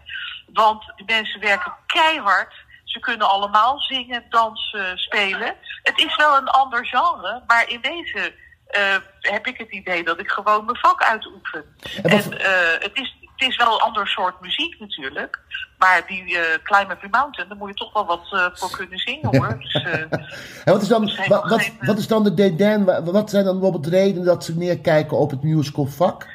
[0.52, 2.54] Want die mensen werken keihard.
[2.84, 5.54] Ze kunnen allemaal zingen, dansen, spelen.
[5.82, 8.32] Het is wel een ander genre, maar in wezen
[8.66, 8.80] eh,
[9.20, 11.64] heb ik het idee dat ik gewoon mijn vak uitoefen.
[12.02, 15.38] En wat- En eh, het, is, het is wel een ander soort muziek natuurlijk.
[15.78, 18.98] Maar die eh Climb Every Mountain, daar moet je toch wel wat eh, voor kunnen
[18.98, 19.58] zingen hoor.
[19.58, 19.92] Dus, eh,
[20.64, 22.82] En wat is dan, wat, wat, eh, is dan de?
[22.84, 26.26] Wa- Wat zijn dan bijvoorbeeld redenen dat ze neerkijken op het musical vak?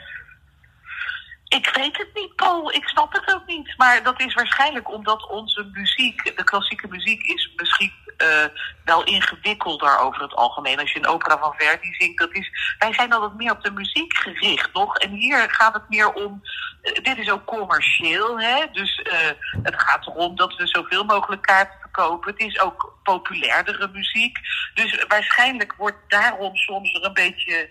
[1.47, 2.71] Ik weet het niet, Paul.
[2.73, 3.73] Ik snap het ook niet.
[3.77, 8.45] Maar dat is waarschijnlijk omdat onze muziek, de klassieke muziek, is misschien eh,
[8.85, 10.79] wel ingewikkelder over het algemeen.
[10.79, 13.71] Als je een opera van Verdi zingt, dat is, wij zijn altijd meer op de
[13.71, 14.97] muziek gericht, nog.
[14.97, 16.41] En hier gaat het meer om,
[16.81, 18.65] eh, dit is ook commercieel, hè.
[18.71, 19.17] Dus eh,
[19.63, 22.31] het gaat erom dat we zoveel mogelijk kaarten verkopen.
[22.31, 24.37] Het is ook populairdere muziek.
[24.73, 27.69] Dus waarschijnlijk wordt daarom soms er een beetje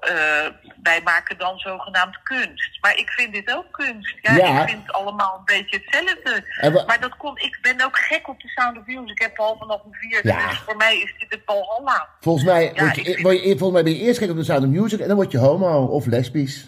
[0.00, 0.46] eh,
[0.82, 2.78] wij maken dan zogenaamd kunst.
[2.80, 4.14] Maar ik vind dit ook kunst.
[4.22, 4.62] Ja, Ja.
[4.62, 6.84] Ik vind het allemaal een beetje hetzelfde.
[6.86, 9.08] Maar dat komt, ik ben ook gek op de Sound of Music.
[9.10, 10.26] Ik heb Paul vanaf een vier.
[10.26, 10.48] Ja.
[10.48, 12.08] Dus voor mij is dit het Valhalla.
[12.20, 14.30] Volgens mij, Ja, word je, ik vind- word je- volgens mij ben je eerst gek
[14.30, 16.66] op de Sound of Music en dan word je homo of lesbisch.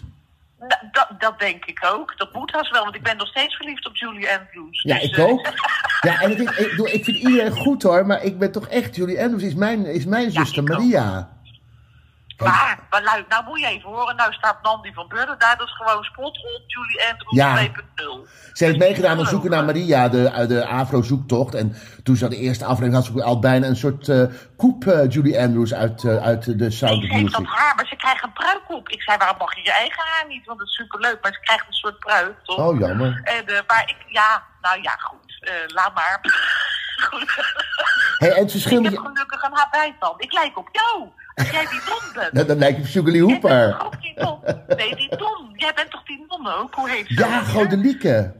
[0.67, 2.17] Da- dat, dat denk ik ook.
[2.17, 4.81] Dat moet haast wel, want ik ben nog steeds verliefd op Julie Andrews.
[4.81, 5.47] Ja, Dus, ik eh, ook.
[6.01, 8.95] Ja, en het is, ik, ik vind iedereen goed hoor, maar ik ben toch echt,
[8.95, 10.81] Julie Andrews is mijn, is mijn zuster ook.
[12.43, 15.75] Maar, maar nou moet je even horen, nou staat Nandy van Burden daar, dat is
[15.75, 17.67] gewoon spotrol Julie Andrews Ja.
[17.67, 18.53] 2.0.
[18.53, 21.55] Ze heeft meegedaan aan Zoeken naar Maria, de, de Afro-zoektocht.
[21.55, 24.23] En toen ze de eerste aflevering had, ze al bijna een soort eh
[24.57, 27.87] koep eh, Julie Andrews uit, eh, uit de Sound Nee, ze heeft dat haar, maar
[27.87, 28.89] ze krijgt een pruik op.
[28.89, 30.45] Ik zei, waarom mag je je eigen haar niet?
[30.45, 32.57] Want dat is superleuk, maar ze krijgt een soort pruik, toch?
[32.57, 33.21] Oh, jammer.
[33.23, 36.19] En, maar ik, ja, nou ja, goed, laat maar.
[38.17, 40.23] Hey, en het verschil ik heb gelukkig een haar bijstand.
[40.23, 41.09] Ik lijk op jou.
[41.35, 42.33] Jij die dom bent.
[42.33, 43.81] Nou, dan lijkt je op Sugarly Hooper.
[43.85, 44.39] ook die dom?
[44.77, 45.51] Nee, die dom.
[45.53, 46.75] Jij bent toch die non ook?
[46.75, 47.13] Hoe heet ze?
[47.13, 47.81] Ja, ook, gewoon de hè?
[47.81, 48.33] lieke.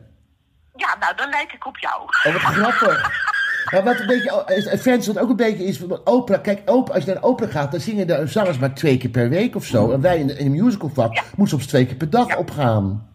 [0.75, 2.01] Ja, nou, dan lijk ik op jou.
[2.01, 3.29] Oh, wat grappig.
[3.71, 7.03] Maar wat een beetje, Friends wat ook een beetje is, van opera, kijk, opera, als
[7.05, 9.91] je naar opera gaat, dan zingen de zangers maar twee keer per week of zo.
[9.91, 11.21] En wij in de, in de musicalvak Ja.
[11.21, 12.37] moeten soms twee keer per dag Ja.
[12.37, 13.09] opgaan.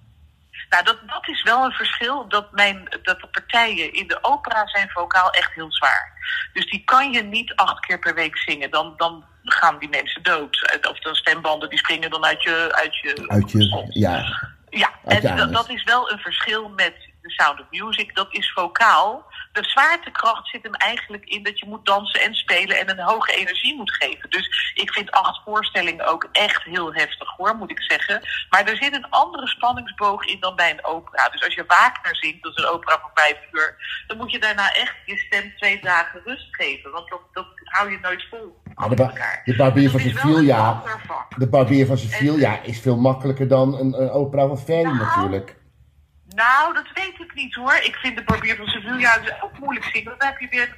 [0.69, 2.29] Nou, dat, dat is wel een verschil.
[2.29, 6.13] Dat, mijn, dat de partijen in de opera zijn vocaal echt heel zwaar.
[6.53, 8.71] Dus die kan je niet acht keer per week zingen.
[8.71, 10.79] Dan, dan gaan die mensen dood.
[10.91, 12.69] Of de stembanden die springen dan uit je...
[12.75, 14.55] Uit je, Uit je, ja.
[14.71, 18.15] Ja, en dat, dat is wel een verschil met de Sound of Music.
[18.15, 19.27] Dat is vocaal.
[19.57, 23.33] De zwaartekracht zit hem eigenlijk in dat je moet dansen en spelen en een hoge
[23.33, 24.31] energie moet geven.
[24.31, 28.21] Dus ik vind acht voorstellingen ook echt heel heftig hoor, moet ik zeggen.
[28.51, 31.29] Maar er zit een andere spanningsboog in dan bij een opera.
[31.29, 34.39] Dus als je Wagner zingt, dat is een opera van vijf uur, dan moet je
[34.39, 36.91] daarna echt je stem twee dagen rust geven.
[36.91, 38.57] Want dat, dat hou je nooit vol.
[38.75, 39.13] Ah, de, ba-
[39.45, 40.83] de barbier van Sevilla,
[41.37, 45.57] de barbier van Sevilla is veel makkelijker dan een, een opera van Verdi Nou, natuurlijk.
[46.37, 47.75] Nou, dat weet ik niet hoor.
[47.75, 50.05] Ik vind de Barbier van Sevilla ook moeilijk.
[50.05, 50.77] Want dan heb je weer.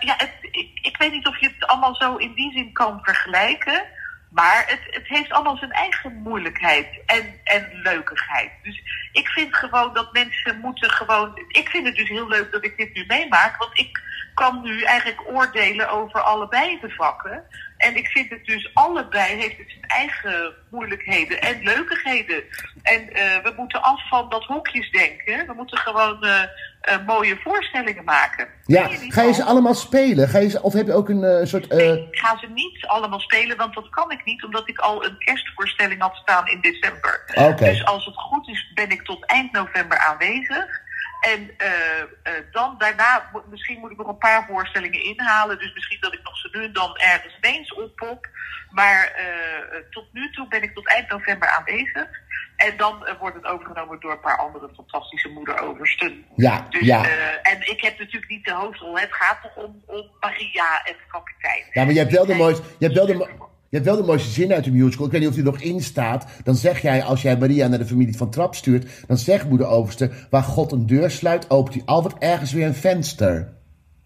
[0.00, 2.98] Ja, het, ik, ik weet niet of je het allemaal zo in die zin kan
[3.02, 3.82] vergelijken.
[4.30, 8.50] Maar het, het heeft allemaal zijn eigen moeilijkheid en, en leukigheid.
[8.62, 11.42] Dus ik vind gewoon dat mensen moeten gewoon.
[11.48, 13.56] Ik vind het dus heel leuk dat ik dit nu meemaak.
[13.56, 14.00] Want ik
[14.34, 17.44] kan nu eigenlijk oordelen over allebei de vakken.
[17.78, 22.42] En ik vind het dus allebei heeft het zijn eigen moeilijkheden en leukigheden.
[22.82, 25.46] En eh, we moeten af van dat hokjesdenken.
[25.46, 26.42] We moeten gewoon eh,
[26.80, 28.48] eh, mooie voorstellingen maken.
[28.66, 30.28] Ja, ga je ze allemaal spelen?
[30.28, 31.68] Ga je ze, of heb je ook een soort...
[31.68, 35.04] Nee, ik ga ze niet allemaal spelen, want dat kan ik niet, omdat ik al
[35.04, 37.22] een kerstvoorstelling had staan in december.
[37.56, 40.86] Dus als het goed is, ben ik tot eind november aanwezig.
[41.20, 45.58] En eh, eh, dan daarna, misschien moet ik nog een paar voorstellingen inhalen.
[45.58, 48.28] Dus misschien dat ik nog zo nu en dan ergens ineens oppop.
[48.70, 52.08] Maar eh, tot nu toe ben ik tot eind november aanwezig.
[52.56, 56.24] En dan wordt het overgenomen door een paar andere fantastische moederoversten.
[56.36, 57.04] ja, Dus, ja.
[57.42, 58.98] en ik heb natuurlijk niet de hoofdrol.
[58.98, 61.64] Het gaat toch om, om Maria en de kapitein.
[61.72, 63.28] Ja, maar je hebt wel de mooiste, je hebt wel de,
[63.70, 65.06] je hebt wel de mooiste zin uit de musical.
[65.06, 66.26] Ik weet niet of die er nog in staat.
[66.44, 69.06] Dan zeg jij, als jij Maria naar de familie van Trap stuurt...
[69.06, 71.50] dan zegt moeder Overste, waar God een deur sluit...
[71.50, 73.56] opent hij altijd ergens weer een venster.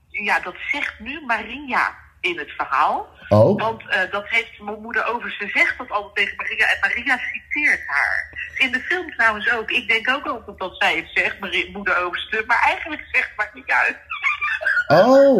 [0.08, 3.08] Ja, dat zegt nu Maria in het verhaal.
[3.28, 5.30] Oh, Want eh, dat heeft mijn moeder over.
[5.30, 6.66] Ze zegt dat altijd tegen Maria.
[6.66, 8.30] En Maria citeert haar.
[8.58, 9.70] In de film trouwens ook.
[9.70, 11.40] Ik denk ook altijd dat zij het zegt,
[11.72, 12.44] moeder overste.
[12.46, 13.96] Maar eigenlijk zegt Maria het.
[14.86, 15.36] Oh,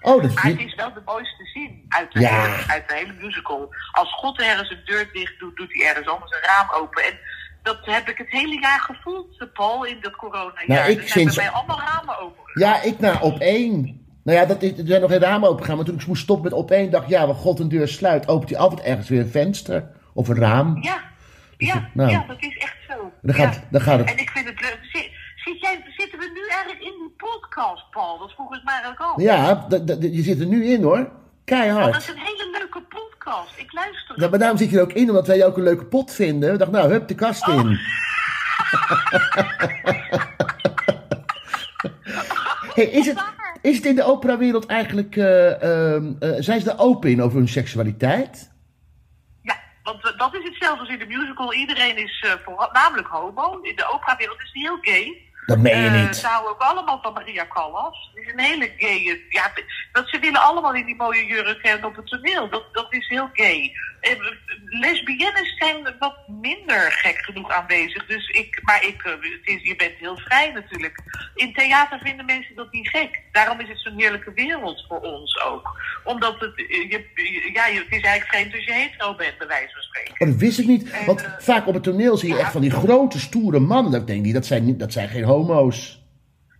[0.00, 2.42] oh, dat Maar het is wel de mooiste zin uit de, Ja.
[2.42, 3.74] hele, uit de hele musical.
[3.92, 7.04] Als God ergens een deur dicht doet, doet hij ergens anders een raam open.
[7.04, 7.18] En
[7.62, 10.64] dat heb ik het hele jaar gevoeld, Paul, in dat coronajaar.
[10.66, 12.42] Nou, ik er zijn sinds- bij mij allemaal ramen open.
[12.54, 14.02] Ja, ik na op één.
[14.24, 15.76] Nou ja, dat is, er zijn nog geen ramen open gegaan.
[15.76, 17.88] Maar toen ik moest stoppen met op één, dacht ik, ja, waar God een deur
[17.88, 19.90] sluit, opent hij altijd ergens weer een venster.
[20.14, 20.82] Of een raam.
[20.82, 21.02] Ja,
[21.56, 22.10] ja, nou.
[22.10, 23.12] ja, dat is echt zo.
[23.22, 23.60] Dan gaat, Ja.
[23.70, 24.10] dan gaat het.
[24.10, 24.78] En ik vind het leuk.
[25.44, 28.18] Zit, zit jij, zitten we nu eigenlijk in die podcast, Paul?
[28.18, 29.20] Dat vroeg ik mij eigenlijk al.
[29.20, 29.66] Ja,
[30.00, 30.96] je zit er nu in hoor.
[30.96, 31.10] Dat
[31.44, 31.96] Keihard.
[31.96, 33.58] is een hele leuke podcast.
[33.58, 34.20] Ik luister.
[34.20, 36.12] Ja, maar daarom zit je er ook in, omdat wij je ook een leuke pot
[36.14, 36.50] vinden.
[36.52, 37.54] We dachten, nou, hup, de kast Oh.
[37.54, 37.78] in.
[42.74, 43.24] hey, is, het,
[43.62, 45.16] is het in de operawereld eigenlijk...
[45.16, 48.52] eh, ehm, eh, zijn ze er open in over hun seksualiteit?
[49.42, 51.54] Ja, want dat is hetzelfde als in de musical.
[51.54, 53.58] Iedereen is eh, voornamelijk homo.
[53.62, 55.22] In de operawereld is die heel gay.
[55.46, 56.28] Dat meen je Eh, niet.
[56.48, 58.10] Ook allemaal van Maria Callas.
[58.14, 59.24] Het is een hele gay.
[59.28, 59.52] Ja,
[59.92, 62.50] dat ze willen allemaal in die mooie jurken en op het toneel.
[62.50, 63.72] Dat, dat is heel gay.
[64.04, 64.16] Eh,
[64.80, 68.06] lesbiennes zijn wat minder gek genoeg aanwezig.
[68.06, 71.02] Dus ik, maar ik, eh, het is, je bent heel vrij natuurlijk.
[71.34, 73.22] In theater vinden mensen dat niet gek.
[73.32, 75.80] Daarom is het zo'n heerlijke wereld voor ons ook.
[76.04, 79.72] Omdat het, eh, je, ja, het is eigenlijk vreemd als je hetero bent, bij wijze
[79.72, 80.12] van spreken.
[80.18, 81.04] Oh, dat wist ik niet.
[81.06, 83.92] Want vaak op het toneel zie je echt van die grote, stoere mannen.
[83.92, 86.02] Dat denk ik, dat zijn, dat zijn geen homo's.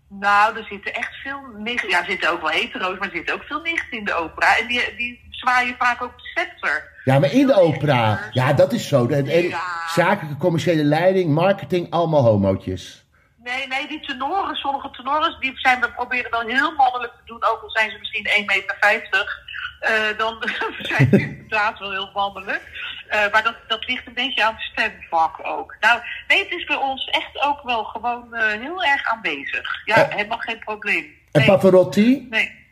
[0.09, 1.88] Nou, er zitten echt veel nichten.
[1.88, 4.59] Ja, er zitten ook wel hetero's, maar er zitten ook veel nichten in de opera.
[4.59, 6.92] En die, die zwaaien vaak ook de scepter.
[7.04, 8.20] Ja, maar in de opera.
[8.30, 9.06] Ja, dat is zo.
[9.06, 9.60] De, de- Ja.
[9.88, 13.04] Zakelijke, commerciële leiding, marketing, allemaal homootjes.
[13.36, 17.36] Nee, nee, die tenoren, sommige tenoren, die zijn we proberen dan heel mannelijk te doen,
[17.44, 19.42] ook al zijn ze misschien 1,50 meter.
[19.80, 20.36] Eh, dan
[20.88, 22.62] zijn ze inderdaad wel heel mannelijk.
[23.08, 25.76] Eh, maar dat, dat ligt een beetje aan het stemvak ook.
[25.80, 29.82] Nou, nee, het is bij ons echt ook wel gewoon eh, heel erg aanwezig.
[29.84, 31.14] Ja, helemaal geen probleem.
[31.32, 32.26] En Pavarotti?
[32.30, 32.62] nee.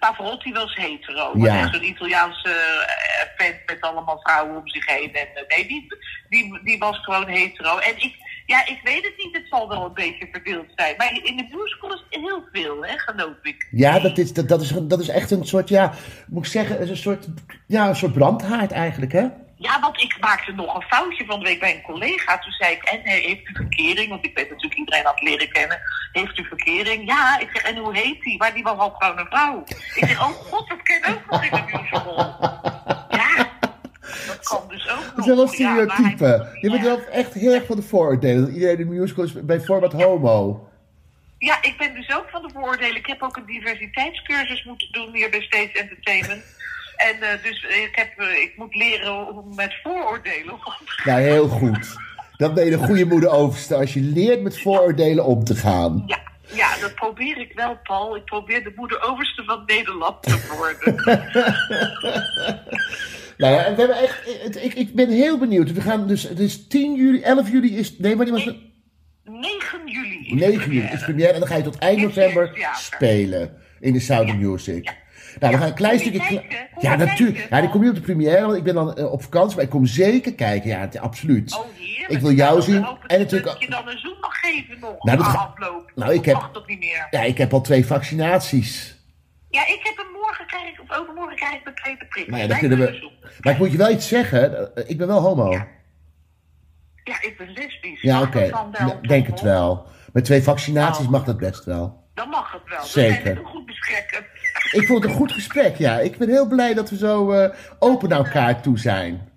[0.00, 1.32] Pavarotti was hetero.
[1.34, 1.72] Ja.
[1.72, 5.14] Zo'n Italiaanse eh, vent met allemaal vrouwen om zich heen.
[5.14, 5.86] En, eh, nee, die,
[6.28, 7.78] die, die was gewoon hetero.
[7.78, 8.14] En ik,
[8.46, 9.36] ja, ik weet het niet.
[9.36, 10.94] Het zal wel een beetje verdeeld zijn.
[10.96, 13.68] Maar in de musical is het heel veel, hè, geloof ik.
[13.70, 15.92] Ja, dat is, dat, dat, is, dat is echt een soort, ja,
[16.28, 17.26] moet ik zeggen, is een soort,
[17.66, 19.26] ja, een soort brandhaard eigenlijk, hè?
[19.62, 22.38] Ja, want ik maakte nog een foutje van de week bij een collega.
[22.38, 24.08] Toen zei ik, en eh, heeft u verkering?
[24.08, 25.80] Want ik weet natuurlijk iedereen aan het leren kennen.
[26.12, 27.06] Heeft u verkering?
[27.08, 28.38] Ja, ik zeg, en hoe heet die?
[28.38, 29.62] Maar die was al gewoon een vrouw.
[29.94, 32.16] Ik zeg, oh god, dat ken ook nog in de musical.
[33.10, 33.48] Ja,
[34.26, 35.12] dat kan dus ook nog.
[35.14, 36.24] Dat is wel een Ja, maar stereotype.
[36.24, 38.44] hij- Je bent wel echt heel erg van de vooroordelen.
[38.44, 40.68] Dat iedereen in de musical is bij voorbaat homo.
[41.38, 42.96] Ja, ik ben dus ook van de vooroordelen.
[42.96, 46.44] Ik heb ook een diversiteitscursus moeten doen hier bij States Entertainment.
[47.08, 51.14] En eh, dus ik, heb, eh, ik moet leren om met vooroordelen om te gaan.
[51.14, 51.94] Nou, heel goed.
[52.36, 56.02] Dan ben je een goede moeder overste als je leert met vooroordelen om te gaan.
[56.06, 56.18] Ja,
[56.52, 58.16] ja, dat probeer ik wel, Paul.
[58.16, 60.94] Ik probeer de moeder overste van Nederland te worden.
[63.40, 65.72] Nou ja, we hebben echt, ik, ik ben heel benieuwd.
[65.72, 68.56] We gaan dus, het is 10 juli, 11 juli is, nee, wanneer was het?
[69.24, 70.18] 9 juli.
[70.18, 73.56] is de 9 juli is première en dan ga je tot eind In november spelen
[73.80, 74.96] in de Sound of Music.
[75.40, 76.18] Nou, we gaan een klein stukje...
[76.18, 76.68] kijken?
[76.78, 77.46] Ja, natuurlijk.
[77.50, 79.64] Ja, ik kom niet op de première, want ik ben dan eh, op vakantie, maar
[79.64, 80.68] ik kom zeker kijken.
[80.70, 81.54] Ja, het- absoluut.
[81.58, 82.08] Oh, heerlijk.
[82.10, 82.84] Ik wil jou Nou, zien.
[83.06, 83.44] En natuurlijk...
[83.44, 85.92] Dat je dan een zoen mag geven nog Nou, dat ga- afloop.
[85.94, 87.06] Nou, ik heb- niet meer?
[87.10, 88.98] Ja, ik heb al twee vaccinaties.
[89.48, 92.26] Ja, ik heb hem morgen krijg ik, of overmorgen krijg ik mijn tweede prik.
[92.28, 93.10] Nou ja, dan kunnen we...
[93.40, 94.74] Maar ik moet je wel iets zeggen.
[94.76, 95.50] eh, Ik ben wel homo.
[95.52, 95.66] Ja,
[97.04, 98.02] Ja, ik ben lesbisch.
[98.22, 98.48] oké.
[98.50, 99.86] Dan wel, Nou, denk het wel.
[100.12, 101.10] Met twee vaccinaties Oh.
[101.10, 102.08] mag dat best wel.
[102.14, 102.84] Dan mag het wel.
[102.84, 103.22] Zeker.
[103.22, 104.24] Zijn goed besprekken.
[104.72, 105.98] Ik vond het een goed gesprek, ja.
[105.98, 109.28] Ik ben heel blij dat we zo eh, open naar elkaar toe zijn.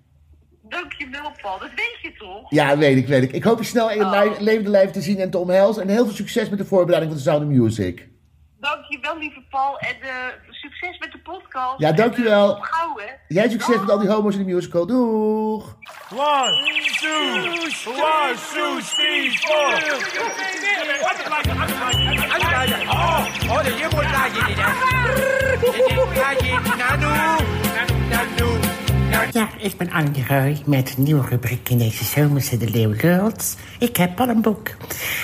[0.68, 1.58] Dankjewel, Paul.
[1.58, 2.50] Dat weet je toch?
[2.50, 3.32] Ja, weet ik, weet ik.
[3.32, 4.30] Ik hoop je snel in Oh.
[4.38, 5.82] levende lijf te zien en te omhelzen.
[5.82, 8.08] En heel veel succes met de voorbereiding van de Sound of Music.
[8.60, 9.78] Dankjewel, lieve Paul.
[9.78, 10.10] En eh,
[10.70, 11.78] succes met de podcast.
[11.78, 12.56] Ja, dankjewel.
[12.56, 14.86] Eh, Jij succes met al die homo's in de musical.
[14.86, 15.76] Doeg.
[16.12, 19.74] One, two, one, two, three, four.
[22.88, 24.56] Oh, oh, je moet laten je niet.
[25.86, 26.76] Je moet laten je niet.
[28.10, 28.53] Nanu.
[29.32, 33.56] Ja, ik ben Anje Rui met een nieuwe rubriek in deze zomerse De Leeuw Lult.
[33.78, 34.68] Ik heb al een boek.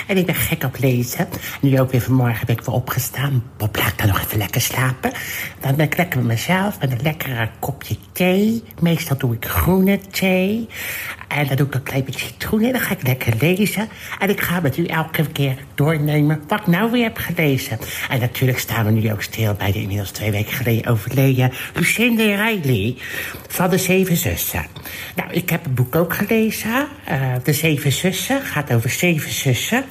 [0.06, 1.28] En ik ben gek op lezen.
[1.60, 3.42] Nu ook weer vanmorgen ben ik weer opgestaan.
[3.56, 5.12] Bob, ik dan nog even lekker slapen.
[5.60, 8.62] Dan ben ik lekker met mezelf met een lekkere kopje thee.
[8.80, 10.68] Meestal doe ik groene thee.
[11.28, 12.72] En dan doe ik een klein beetje citroen in.
[12.72, 13.88] Dan ga ik lekker lezen.
[14.18, 17.78] En ik ga met u elke keer doornemen wat ik nou weer heb gelezen.
[18.08, 22.44] En natuurlijk staan we nu ook stil bij de inmiddels twee weken geleden overleden Lucinda
[22.44, 22.96] Riley
[23.48, 24.66] van de Zeven Zussen.
[25.16, 26.86] Nou, ik heb het boek ook gelezen.
[27.04, 29.84] eh, de Zeven Zussen gaat over zeven zussen.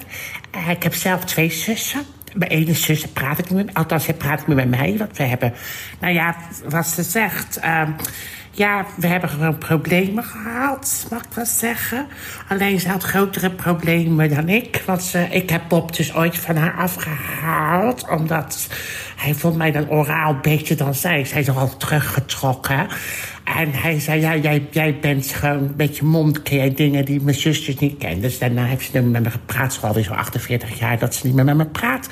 [0.51, 2.01] Eh, ik heb zelf twee zussen.
[2.33, 4.95] Mijn ene zus praat ik niet Althans, hij praat niet met mij.
[4.97, 5.53] Want we hebben,
[5.99, 6.35] nou ja,
[6.69, 7.57] wat ze zegt...
[7.57, 7.91] ehm,
[8.51, 12.07] ja, we hebben gewoon problemen gehad, mag ik wel zeggen.
[12.47, 14.83] Alleen ze had grotere problemen dan ik.
[14.85, 18.09] Want ze, ik heb Bob dus ooit van haar afgehaald.
[18.09, 18.67] Omdat
[19.15, 21.25] hij vond mij dan oraal beter dan zij.
[21.25, 22.87] Zij is nogal teruggetrokken.
[23.55, 26.41] En hij zei, ja, jij, jij bent gewoon met je mond...
[26.41, 28.21] ken jij dingen die mijn zusjes niet kennen.
[28.21, 29.73] Dus daarna heeft ze met me gepraat.
[29.73, 32.09] Ze is alweer zo 48 jaar dat ze niet meer met me praat.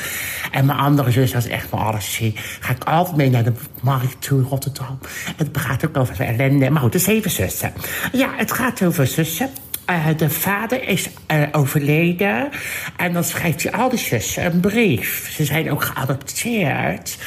[0.51, 2.33] En mijn andere zus, is echt alles zie.
[2.59, 4.99] Ga ik altijd mee naar de markt toe in Rotterdam.
[5.35, 6.69] Het gaat ook over ellende.
[6.69, 7.73] Maar goed, de zeven zussen.
[8.11, 9.49] Ja, het gaat over zussen.
[9.85, 12.49] Eh, de vader is eh, overleden.
[12.97, 15.29] En dan schrijft hij al die zussen een brief.
[15.31, 17.17] Ze zijn ook geadopteerd.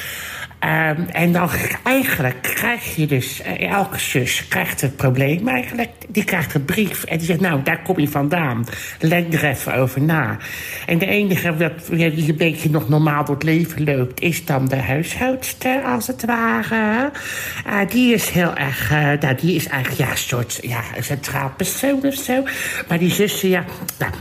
[0.60, 1.48] Ehm, en dan
[1.82, 5.90] eigenlijk krijg je dus, eh, elke zus krijgt een probleem eigenlijk.
[6.08, 8.66] Die krijgt een brief en die zegt, nou, daar kom je vandaan.
[8.98, 10.36] Denk er even over na.
[10.86, 14.20] En de enige wat- die een beetje nog normaal door het leven loopt...
[14.20, 17.10] is dan de huishoudster, als het ware.
[17.66, 21.52] Eh, die is heel erg, eh, nou, die is eigenlijk ja, een soort ja, centraal
[21.56, 22.42] persoon of zo.
[22.88, 23.64] Maar die zussen, ja,
[23.98, 24.12] nou,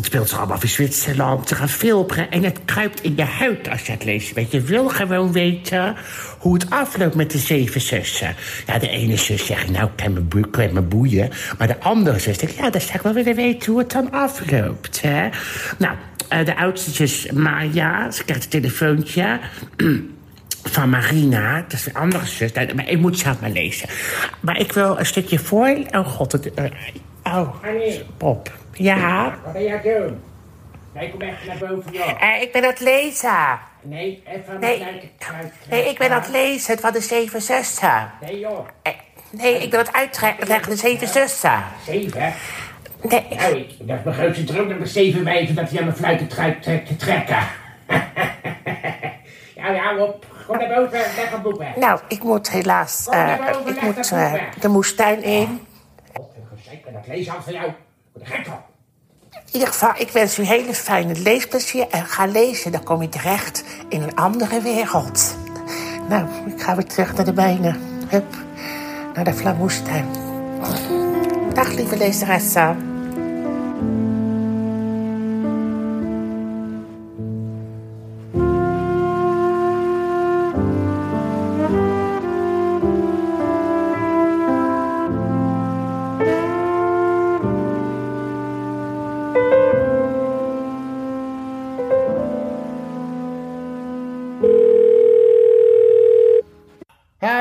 [0.00, 1.48] het speelt zich allemaal in Zwitserland.
[1.48, 4.34] Ze gaan filmen en het kruipt in je huid als je het leest.
[4.34, 5.96] Want je wil gewoon weten
[6.38, 8.34] hoe het afloopt met de zeven zussen.
[8.66, 11.30] Ja, de ene zus zegt, nou, ik kan me boeien.
[11.58, 14.10] Maar de andere zus zegt, ja, dan zou ik wel willen weten hoe het dan
[14.10, 15.00] afloopt.
[15.00, 15.28] Hè?
[15.78, 15.94] Nou,
[16.28, 19.40] eh, de oudste zus, Maya, ze krijgt een telefoontje...
[20.62, 22.52] van Marina, dat is een andere zus.
[22.52, 23.88] Nou, Maar ik moet zelf maar lezen.
[24.40, 25.76] Maar ik wil een stukje voor...
[25.90, 26.54] Oh god, het...
[26.54, 26.64] eh,
[27.24, 27.48] oh,
[28.18, 28.50] Bob.
[28.72, 29.34] Ja?
[29.44, 30.22] Wat ben jij aan doen?
[30.92, 32.22] Nee, kom echt naar boven, joh.
[32.34, 33.58] Eh, ik ben aan het lezen.
[33.82, 34.78] Nee, even Nee.
[34.80, 35.46] naar de kruis.
[35.70, 38.10] Nee, ik ben aan het lezen van de zeven zussen.
[38.20, 38.66] Nee, joh.
[38.82, 38.92] Eh,
[39.32, 41.62] Nee, ik wil het uittrekken tegen de zeven zussen.
[41.86, 42.32] Zeven?
[43.02, 45.84] Nee, Nou, ik, dat is mijn grootste droom dat ik zeven wijven dat hij aan
[45.84, 47.38] mijn fluit te, te, trekken.
[49.56, 50.26] ja, ja, op.
[50.46, 51.76] Kom naar boven, leg een boek weg.
[51.76, 53.06] nou, ik moet helaas...
[53.10, 53.34] eh,
[53.66, 55.66] ik moet eh, de moestuin in.
[56.70, 57.72] Oh, zeker, dat lezen van jou.
[58.14, 58.60] Ik gek van.
[59.30, 61.88] In ieder geval, ik wens u hele fijne leesplezier.
[61.88, 65.36] En ga lezen, dan kom je terecht in een andere wereld.
[66.08, 67.76] Nou, ik ga weer terug naar de mijne.
[68.08, 68.36] Hup,
[69.14, 70.06] naar de Flamoestuin.
[71.54, 72.89] Dag, lieve lezeressen.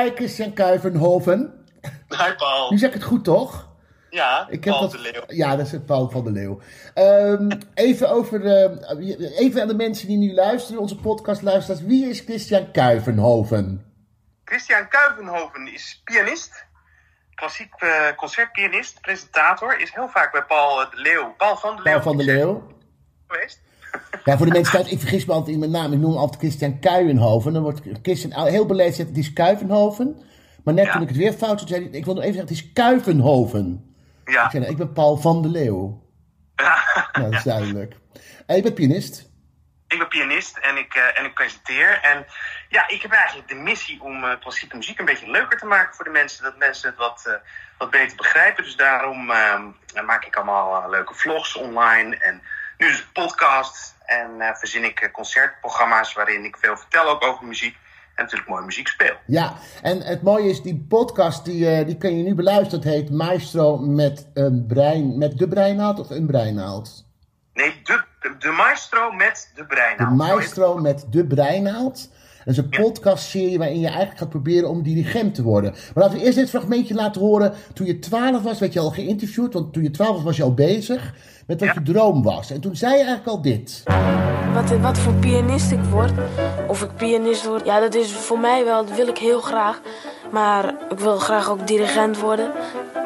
[0.10, 1.66] Hi, Christian Kuivenhoven.
[2.10, 2.72] Hi Paul.
[2.72, 3.68] Nu zeg ik het goed, toch?
[4.10, 5.24] Ja, Ik heb Paul dat- de Leeuw.
[5.28, 6.60] Ja, dat is het Paul van der Leeuw.
[6.94, 11.88] Ehm, even over eh, even aan de mensen die nu luisteren, onze podcast luisteren.
[11.88, 13.86] Wie is Christian Kuivenhoven?
[14.46, 16.66] Christian Kuivenhoven is pianist.
[17.36, 19.80] Klassiek eh, concertpianist, presentator.
[19.80, 21.34] Is heel vaak bij Paul eh, de Leeuw.
[21.38, 21.92] Paul van de Leeuw.
[21.94, 22.68] Paul van der Leeuw.
[23.28, 23.62] Geweest.
[24.24, 25.94] Ja, voor de mensen thuis, ik vergis me altijd in mijn naam.
[25.94, 27.54] Ik noem altijd Christian Kuivenhoven.
[27.54, 30.22] Dan wordt Christian heel beleefd gezegd, het is Kuivenhoven.
[30.64, 30.92] Maar net Ja.
[30.92, 33.94] toen ik het weer fout zei ik wil nog even zeggen, het is Kuivenhoven.
[34.26, 34.44] Ja.
[34.44, 36.08] Ik zei, nou, ik ben Paul van der Leeuw.
[36.56, 36.80] Nou,
[37.12, 37.96] dat is duidelijk.
[38.46, 39.28] En je bent pianist.
[39.88, 42.00] Ik ben pianist en ik, eh, en ik presenteer.
[42.02, 42.26] En
[42.70, 45.96] ja, ik heb eigenlijk de missie om eh, klassieke muziek een beetje leuker te maken
[45.96, 46.44] voor de mensen.
[46.44, 47.34] Dat mensen het wat, eh,
[47.78, 48.64] wat beter begrijpen.
[48.64, 49.60] Dus daarom eh,
[50.06, 52.18] maak ik allemaal eh, leuke vlogs online.
[52.18, 52.42] En
[52.80, 53.96] nu dus een podcast.
[54.06, 57.76] En eh, verzin ik eh, concertprogramma's waarin ik veel vertel ook over muziek.
[58.16, 59.16] En natuurlijk mooie muziek speel.
[59.26, 62.80] Ja, en het mooie is, die podcast, die, eh, die kun je nu beluisteren.
[62.84, 67.06] Het heet Maestro met een brein, met de breinaald of een breinaald?
[67.54, 70.16] Nee, de, de, de maestro met de De breinaald.
[70.18, 72.10] maestro met de breinaald.
[72.46, 75.72] Dat is een podcastserie waarin je eigenlijk gaat proberen om dirigent te worden.
[75.72, 77.54] Maar laten we eerst dit fragmentje laten horen.
[77.74, 79.54] Toen je 12 was, werd je al geïnterviewd.
[79.54, 81.14] Want toen je 12 was, was je al bezig
[81.50, 82.52] met wat je droom was.
[82.52, 83.84] En toen zei je eigenlijk al dit.
[84.54, 86.12] Wat, wat voor pianist ik word,
[86.68, 89.82] of ik pianist word, ja, dat is voor mij wel, dat wil ik heel graag.
[90.32, 92.52] Maar ik wil graag ook dirigent worden,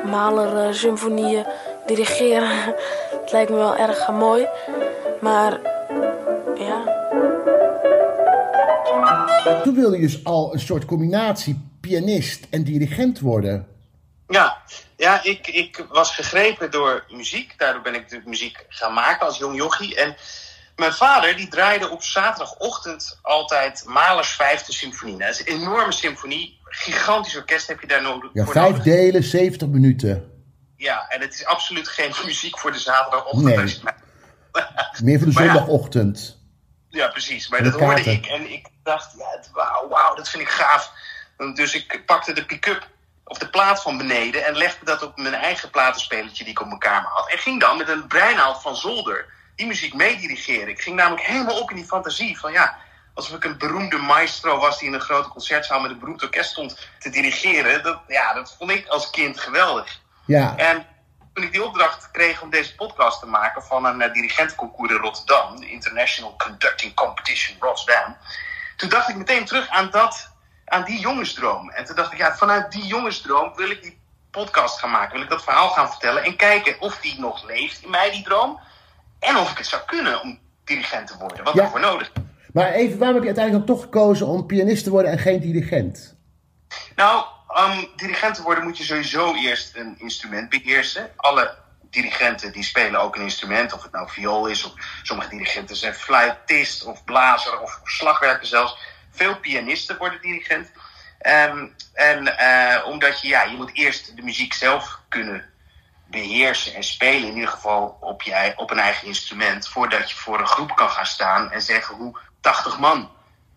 [0.10, 1.46] maler, eh, symfonieën,
[1.86, 2.50] dirigeren.
[3.22, 4.48] Het lijkt me wel erg mooi.
[5.22, 5.60] Maar
[6.56, 6.93] ja,
[9.64, 13.68] Toen wilde je dus al een soort combinatie pianist en dirigent worden.
[14.28, 14.58] Ja,
[14.98, 17.54] ja ik, ik was gegrepen door muziek.
[17.58, 19.96] Daardoor ben ik natuurlijk muziek gaan maken als jong jochie.
[19.96, 20.16] En
[20.76, 25.16] mijn vader die draaide op zaterdagochtend altijd Mahlers Vijfde Symfonie.
[25.16, 26.60] Nou, Dat is een enorme symfonie.
[26.64, 28.30] Gigantisch orkest heb je daar nodig.
[28.34, 28.84] Ja, vijf nodig.
[28.84, 30.32] delen, 70 minuten.
[30.78, 33.56] Ja, en het is absoluut geen muziek voor de zaterdagochtend.
[33.56, 33.94] Nee.
[35.04, 36.43] Meer voor de zondagochtend.
[36.94, 37.48] Ja, precies.
[37.48, 38.26] Maar dat hoorde ik.
[38.26, 40.92] En ik dacht, ja, wauw, wauw, dat vind ik gaaf.
[41.54, 42.88] Dus ik pakte de pick-up
[43.24, 46.68] of de plaat van beneden en legde dat op mijn eigen platenspelertje die ik op
[46.68, 47.32] mijn kamer had.
[47.32, 49.26] En ging dan met een breinaald van zolder
[49.56, 50.68] die muziek meedirigeren.
[50.68, 52.78] Ik ging namelijk helemaal op in die fantasie van ja,
[53.14, 56.50] alsof ik een beroemde maestro was die in een grote concertzaal met een beroemd orkest
[56.50, 57.84] stond te dirigeren.
[57.84, 60.00] Dat, ja, dat vond ik als kind geweldig.
[60.26, 60.88] Ja, En
[61.34, 64.98] toen ik die opdracht kreeg om deze podcast te maken van een uh, dirigentenconcours in
[64.98, 68.16] Rotterdam, de International Conducting Competition Rotterdam,
[68.78, 70.30] toen dacht ik meteen terug aan, dat,
[70.66, 71.70] aan die jongensdroom.
[71.70, 75.14] En toen dacht ik, ja, vanuit die jongensdroom wil ik die podcast gaan maken.
[75.14, 78.24] Wil ik dat verhaal gaan vertellen en kijken of die nog leeft in mij, die
[78.24, 78.60] droom.
[79.20, 81.44] En of ik het zou kunnen om dirigent te worden.
[81.44, 81.62] Wat Ja.
[81.62, 82.22] daarvoor nodig is.
[82.54, 85.40] maar even, waarom heb je uiteindelijk dan toch gekozen om pianist te worden en geen
[85.40, 86.16] dirigent?
[86.96, 91.12] Nou, om dirigent te worden moet je sowieso eerst een instrument beheersen.
[91.16, 95.76] Alle dirigenten die spelen ook een instrument, of het nou viool is, of sommige dirigenten
[95.76, 98.78] zijn fluitist of blazer of slagwerker zelfs.
[99.12, 100.72] Veel pianisten worden dirigent.
[101.20, 105.46] Ehm, en eh, omdat je, ja, je moet eerst de muziek zelf kunnen
[106.08, 110.40] beheersen en spelen, in ieder geval op, je, op een eigen instrument, voordat je voor
[110.40, 113.12] een groep kan gaan staan en zeggen hoe 80 man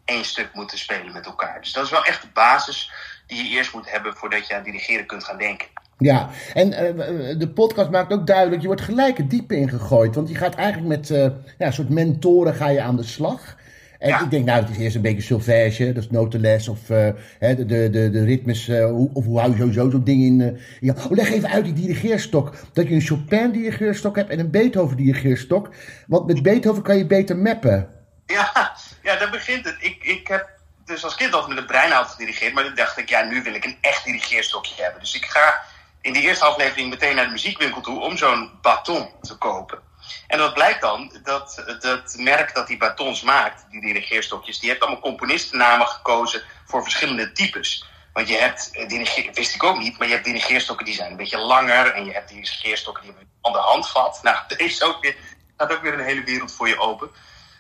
[0.04, 1.60] één stuk moeten spelen met elkaar.
[1.60, 2.90] Dus dat is wel echt de basis
[3.26, 5.66] die je eerst moet hebben voordat je aan dirigeren kunt gaan denken.
[5.98, 10.14] Ja, en eh, de podcast maakt ook duidelijk, je wordt gelijk het diepe ingegooid.
[10.14, 11.18] Want je gaat eigenlijk met eh,
[11.58, 13.56] ja, een soort mentoren ga je aan de slag.
[13.98, 14.20] En Ja.
[14.22, 17.08] ik denk, nou, het is eerst een beetje solfège, dat is notenles, of eh,
[17.38, 20.40] de, de, de, de ritmes, eh, hoe, of hoe hou je sowieso zo'n ding in.
[20.40, 20.94] eh, ja.
[20.98, 22.54] oh, leg even uit die dirigeerstok.
[22.72, 25.70] Dat je een Chopin-dirigeerstok hebt en een Beethoven-dirigeerstok.
[26.06, 27.88] Want met Beethoven kan je beter mappen.
[28.26, 28.50] Ja,
[29.02, 29.76] ja, daar begint het.
[29.80, 30.55] Ik, ik heb
[30.86, 32.54] dus als kind altijd met een breinhout gedirigeerd.
[32.54, 35.00] Maar toen dacht ik, ja, nu wil ik een echt dirigeerstokje hebben.
[35.00, 35.62] Dus ik ga
[36.00, 39.78] in de eerste aflevering meteen naar de muziekwinkel toe om zo'n baton te kopen.
[40.26, 44.80] En wat blijkt dan, dat dat merk dat die batons maakt, die dirigeerstokjes, die heeft
[44.80, 47.84] allemaal componistennamen gekozen voor verschillende types.
[48.12, 51.16] Want je hebt, eh, wist ik ook niet, maar je hebt dirigeerstokken die zijn een
[51.16, 51.92] beetje langer.
[51.92, 54.20] En je hebt dirigeerstokken die aan de hand vat.
[54.22, 55.16] Nou, deze ook weer,
[55.56, 57.10] gaat ook weer een hele wereld voor je open.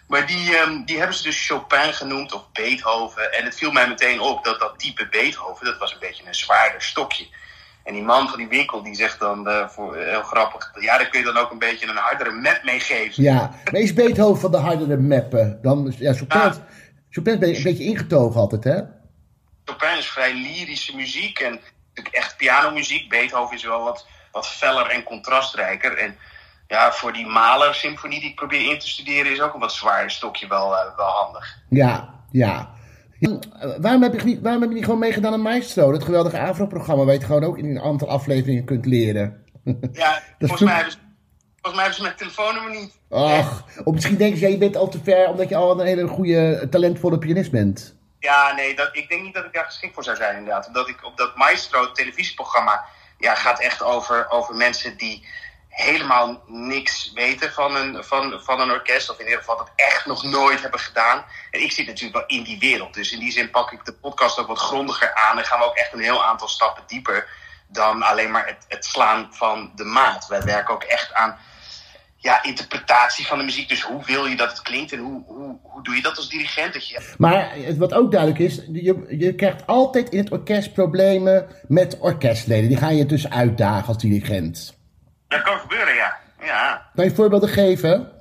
[0.06, 3.32] Maar die, ehm, die hebben ze dus Chopin genoemd of Beethoven.
[3.32, 6.34] En het viel mij meteen op dat dat type Beethoven, dat was een beetje een
[6.34, 7.26] zwaarder stokje.
[7.84, 11.08] En die man van die winkel die zegt dan eh, voor, heel grappig, ja, daar
[11.08, 13.22] kun je dan ook een beetje een hardere map mee geven.
[13.22, 15.58] Ja, maar is Beethoven van de hardere mappen?
[15.62, 16.52] Dan, ja, Chopin,
[17.10, 18.80] Chopin is een beetje ingetogen altijd, hè?
[19.64, 23.08] Chopin is vrij lyrische muziek en natuurlijk echt pianomuziek.
[23.08, 25.96] Beethoven is wel wat, wat feller en contrastrijker.
[25.96, 26.16] En
[26.66, 30.10] ja, voor die Mahler-symfonie die ik probeer in te studeren is ook een wat zwaarder
[30.10, 31.58] stokje wel, eh, wel handig.
[31.68, 32.74] Ja, ja.
[33.18, 33.38] Ja,
[33.80, 35.92] Waarom heb, je niet, waarom heb je niet gewoon meegedaan aan Maestro?
[35.92, 39.44] Dat geweldige AVRO-programma waar je het gewoon ook in een aantal afleveringen kunt leren.
[39.92, 40.98] Ja, volgens, mij hebben ze,
[41.60, 42.98] volgens mij hebben ze mijn telefoonnummer niet.
[43.10, 45.86] Ach, of misschien denken ze, ja, je bent al te ver omdat je al een
[45.86, 47.96] hele goede, talentvolle pianist bent.
[48.18, 50.66] Ja, nee, dat, ik denk niet dat ik daar geschikt voor zou zijn inderdaad.
[50.66, 52.84] Omdat ik op dat Maestro televisieprogramma
[53.18, 55.26] ja, gaat echt over, over mensen die
[55.76, 59.10] helemaal niks weten van een, van, van een orkest.
[59.10, 61.24] Of in ieder geval dat echt nog nooit hebben gedaan.
[61.50, 62.94] En ik zit natuurlijk wel in die wereld.
[62.94, 65.38] Dus in die zin pak ik de podcast ook wat grondiger aan.
[65.38, 67.28] En gaan we ook echt een heel aantal stappen dieper
[67.68, 70.26] dan alleen maar het, slaan van de maat.
[70.26, 71.36] Wij werken ook echt aan
[72.16, 73.68] ja, interpretatie van de muziek.
[73.68, 76.28] Dus hoe wil je dat het klinkt en hoe, hoe, hoe doe je dat als
[76.28, 76.72] dirigent?
[76.72, 77.14] Dat je...
[77.18, 82.68] Maar wat ook duidelijk is, je, je krijgt altijd in het orkest problemen met orkestleden.
[82.68, 84.75] Die gaan je dus uitdagen als dirigent.
[85.28, 86.16] Dat kan gebeuren, ja.
[86.40, 86.90] ja.
[86.94, 88.12] Kan je voorbeelden geven?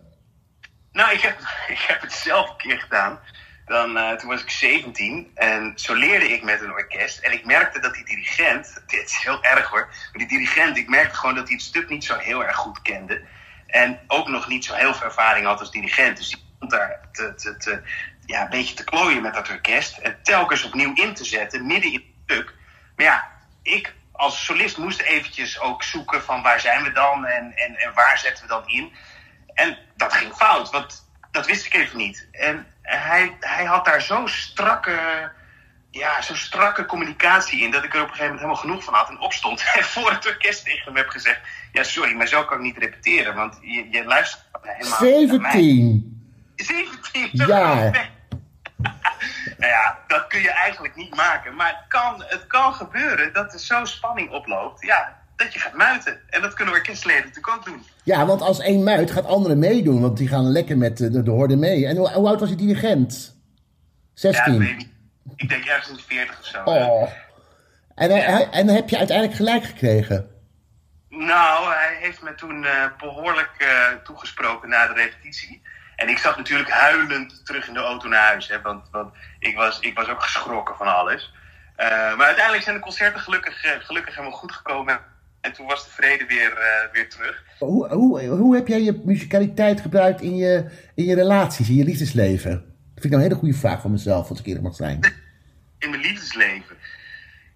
[0.92, 1.40] Nou, ik heb,
[1.76, 3.20] ik heb het zelf een keer gedaan.
[3.66, 7.20] Dan, eh, toen was ik 17 en soleerde ik met een orkest.
[7.20, 10.90] En ik merkte dat die dirigent, dit is heel erg hoor, maar die dirigent, ik
[10.90, 13.22] merkte gewoon dat hij het stuk niet zo heel erg goed kende.
[13.68, 16.18] En ook nog niet zo heel veel ervaring had als dirigent.
[16.18, 17.82] Dus die stond daar te, te, te,
[18.26, 19.98] ja, een beetje te klooien met dat orkest.
[19.98, 22.54] En telkens opnieuw in te zetten, midden in het stuk.
[22.96, 23.32] Maar ja,
[23.62, 27.94] ik als solist moest eventjes ook zoeken van waar zijn we dan en, en, en
[27.94, 28.94] waar zetten we dan in.
[29.54, 32.28] En dat ging fout, want dat wist ik even niet.
[32.32, 35.32] En hij, hij had daar zo strakke,
[35.92, 37.72] ja, zo strakke communicatie in...
[37.72, 39.64] dat ik er op een gegeven moment helemaal genoeg van had en opstond...
[39.78, 41.40] en voor het orkest tegen hem heb gezegd...
[41.72, 45.42] ja, sorry, maar zo kan ik niet repeteren, want je, je luistert helemaal niet naar
[45.42, 45.52] mij.
[45.52, 46.16] 17
[46.56, 48.14] 17 jaar.
[49.60, 51.56] Nou ja, dat kun je eigenlijk niet maken.
[51.56, 54.82] Maar het kan, het kan gebeuren dat er zo spanning oploopt...
[54.86, 56.20] Ja, dat je gaat muiten.
[56.30, 57.84] En dat kunnen orkestleden natuurlijk ook doen.
[58.04, 61.32] Ja, want als één muit gaat anderen meedoen, want die gaan lekker met de, de
[61.32, 61.88] horde mee.
[61.88, 63.36] En hoe, hoe oud was die dirigent?
[64.14, 64.60] Ja, ik 16.
[64.60, 64.90] weet niet.
[65.36, 66.62] Ik denk ergens in de 40 of zo.
[66.64, 67.10] Oh.
[67.96, 70.30] En, hij- en heb je uiteindelijk gelijk gekregen?
[71.10, 73.68] Nou, hij heeft me toen eh, behoorlijk eh,
[74.04, 75.62] toegesproken na de repetitie.
[75.96, 78.48] En ik zat natuurlijk huilend terug in de auto naar huis.
[78.48, 81.34] Hè, want want ik, was, ik was ook geschrokken van alles.
[81.76, 85.00] Eh, maar uiteindelijk zijn de concerten gelukkig, eh, gelukkig helemaal goed gekomen.
[85.42, 87.44] En toen was de vrede weer, eh, weer terug.
[87.60, 91.84] Hoe, hoe, hoe heb jij je muzikaliteit gebruikt in je, in je relaties, in je
[91.84, 92.52] liefdesleven?
[92.52, 95.00] Dat vind ik nou een hele goede vraag van mezelf, als ik eerlijk mag zijn.
[95.80, 96.76] In mijn liefdesleven.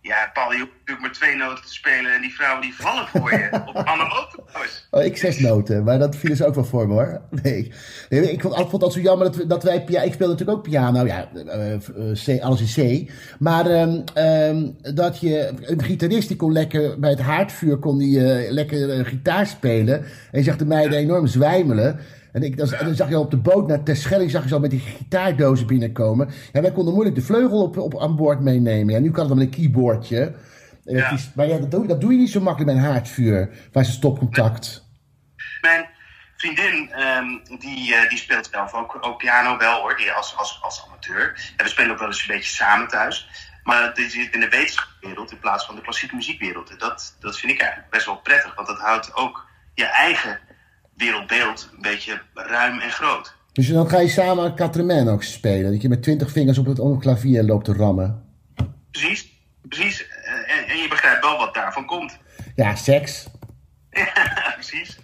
[0.02, 2.14] Ja, Paul, je hoeft natuurlijk maar twee noten te spelen.
[2.14, 3.50] En die vrouwen die vallen voor je.
[3.66, 4.88] op alle auto's.
[4.92, 7.22] Oh, ik zes noten, maar dat vielen ze ook wel voor me hoor.
[7.44, 7.72] Nee,
[8.10, 9.84] nee ik vond, ik vond het altijd zo jammer dat, dat wij...
[9.88, 11.82] Ja, ik speelde natuurlijk ook piano, ja, eh, eh,
[12.26, 13.12] C, alles in C.
[13.40, 15.52] Maar ehm, ehm, dat je...
[15.62, 20.06] Een gitarist die kon lekker bij het haardvuur kon die, eh, lekker gitaar spelen.
[20.32, 22.00] En je zag de meiden enorm zwijmelen.
[22.32, 24.80] En, ik, dan, zag je op de boot naar Terschelling, zag je zo met die
[24.80, 26.30] gitaardozen binnenkomen.
[26.54, 28.94] Ja, wij konden moeilijk de vleugel op, op, aan boord meenemen.
[28.94, 30.36] Ja, nu kan het dan met een keyboardje.
[30.84, 33.50] Die- Maar ja, dat doe, dat doe je niet zo makkelijk met een haardvuur.
[33.72, 34.88] Waar ze stopcontact.
[35.62, 35.86] Mijn
[36.38, 37.28] vriendin, ehm,
[37.60, 41.54] die, eh, die speelt zelf ook, ook piano wel hoor, die als, als, als amateur.
[41.58, 43.30] En we spelen ook wel eens een beetje samen thuis.
[43.64, 46.70] Maar die zit in de wetenschapswereld in plaats van de klassieke muziekwereld.
[46.70, 50.40] En dat, dat vind ik eigenlijk best wel prettig, want dat houdt ook je eigen
[51.00, 53.36] wereldbeeld een beetje ruim en groot.
[53.54, 55.72] Dus dan ga je samen Quatre ook spelen.
[55.72, 58.24] Dat je met twintig vingers op het, klavier loopt te rammen.
[58.92, 59.32] Precies,
[59.62, 60.08] precies.
[60.08, 62.18] Eh, En, en je begrijpt wel wat daarvan komt.
[62.56, 63.28] Ja, seks.
[64.00, 65.00] Ja, precies.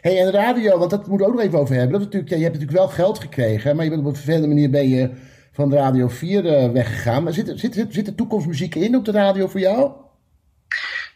[0.00, 1.92] hey, en radio, want dat moeten we ook nog even over hebben.
[1.92, 4.48] Dat natuurlijk, ja, je hebt natuurlijk wel geld gekregen, maar je bent op een vervelende
[4.48, 5.10] manier ben je
[5.52, 7.22] van Radio 4 eh, weggegaan.
[7.22, 9.92] Maar zit, zit, zit, zit er toekomstmuziek in op de radio voor jou?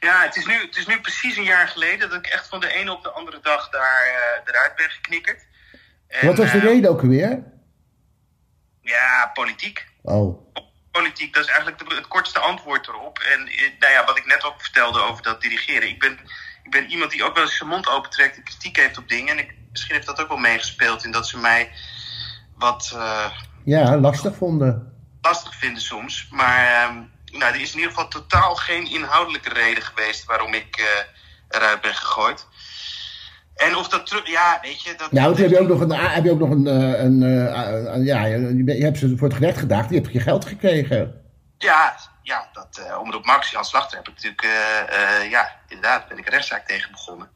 [0.01, 2.61] Ja, het is, nu, het is nu precies een jaar geleden dat ik echt van
[2.61, 5.47] de ene op de andere dag daar, eh, eruit ben geknikkerd.
[6.09, 7.43] En, Wat was de eh, reden ook alweer?
[8.81, 9.87] Ja, politiek.
[10.03, 10.49] Oh.
[10.91, 13.19] politiek, dat is eigenlijk de- het kortste antwoord erop.
[13.19, 15.89] En eh, nou ja, wat ik net ook vertelde over dat dirigeren.
[15.89, 16.19] Ik ben,
[16.63, 19.39] ik ben iemand die ook wel eens zijn mond opentrekt en kritiek heeft op dingen.
[19.39, 21.73] En ik, misschien heeft dat ook wel meegespeeld in dat ze mij
[22.57, 22.97] wat
[23.65, 24.93] Ja, lastig vonden.
[25.21, 26.29] lastig vinden soms.
[26.31, 27.03] Maar ehm,
[27.33, 31.81] nou, er is in ieder geval totaal geen inhoudelijke reden geweest waarom ik eh, eruit
[31.81, 32.47] ben gegooid.
[33.55, 35.13] En of dat terug, ja, weet je, dat.
[35.13, 37.93] Nou, toen heb je ook nog een, heb je ook nog een, eh, een, eh,
[37.95, 41.23] een- ja, je, je hebt ze voor het gerecht gedaagd, die heb je geld gekregen.
[41.59, 46.09] Ja, ja dat, eh Omroep Max, Jan Slachter, heb ik natuurlijk, eh, eh, ja, inderdaad,
[46.09, 47.29] ben ik een rechtszaak tegen begonnen.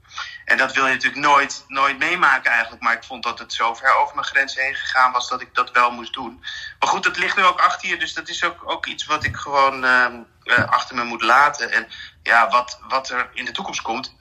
[0.45, 2.82] En dat wil je natuurlijk nooit, nooit meemaken eigenlijk.
[2.82, 5.55] Maar ik vond dat het zo ver over mijn grens heen gegaan was dat ik
[5.55, 6.45] dat wel moest doen.
[6.78, 7.97] Maar goed, dat ligt nu ook achter je.
[7.97, 11.70] Dus dat is ook, ook iets wat ik gewoon ehm, eh, achter me moet laten.
[11.70, 11.88] En
[12.22, 14.16] ja, wat, wat er in de toekomst komt.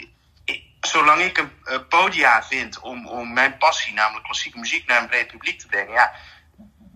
[0.82, 5.08] zolang ik een eh, podia vind om, om mijn passie, namelijk klassieke muziek, naar een
[5.08, 5.94] breed publiek te brengen.
[5.94, 6.14] Ja,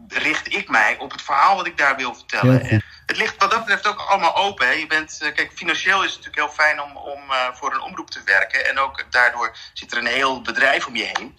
[0.07, 2.61] richt ik mij op het verhaal wat ik daar wil vertellen.
[2.61, 4.67] En het ligt wat dat betreft ook allemaal open.
[4.67, 4.73] Hè.
[4.73, 7.81] Je bent, eh, kijk, financieel is het natuurlijk heel fijn om, om eh, voor een
[7.81, 8.69] omroep te werken.
[8.69, 11.35] En ook daardoor zit er een heel bedrijf om je heen.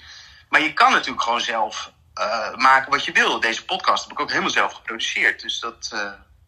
[0.49, 3.41] Maar je kan natuurlijk gewoon zelf eh, maken wat je wil.
[3.41, 5.43] Deze podcast heb ik ook helemaal zelf geproduceerd.
[5.43, 5.95] Dus dat.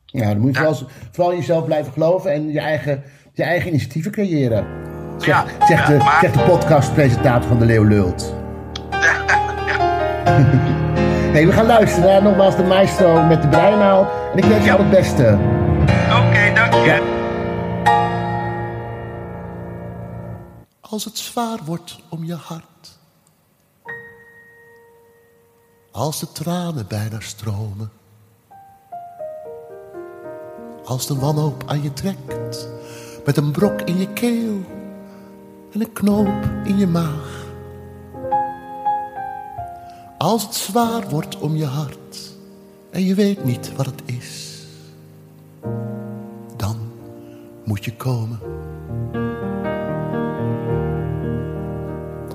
[0.06, 3.04] Ja, dan moet je vooral, vooral in jezelf blijven geloven en je eigen,
[3.34, 4.88] je eigen initiatieven creëren.
[5.18, 8.34] Ja, Zegt de, ja, maar- zegt de podcastpresentator van de Leeuw Lult.
[11.32, 14.10] Nee, we gaan luisteren naar nogmaals de maestro met de breinaal.
[14.32, 15.38] En ik wens je al het beste.
[16.08, 17.18] Oké, dank je.
[20.80, 22.98] Als het zwaar wordt om je hart.
[25.90, 27.90] Als de tranen bijna stromen.
[30.84, 32.68] Als de wanhoop aan je trekt.
[33.24, 34.64] Met een brok in je keel.
[35.72, 37.39] En een knoop in je maag.
[40.22, 42.30] Als het zwaar wordt om je hart.
[42.90, 44.58] En je weet niet wat het is.
[46.56, 46.76] Dan
[47.64, 48.38] moet je komen.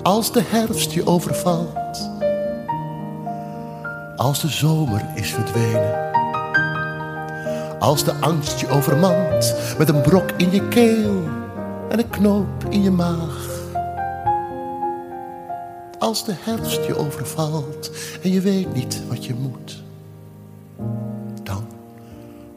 [0.02, 2.10] Als de herfst je overvalt.
[4.16, 6.10] Als de zomer is verdwenen.
[7.78, 11.22] Als de angst je overmand met een brok in je keel
[11.88, 13.55] en een knoop in je maag.
[15.98, 17.90] Als de herfst je overvalt
[18.22, 19.82] en je weet niet wat je moet,
[21.42, 21.66] dan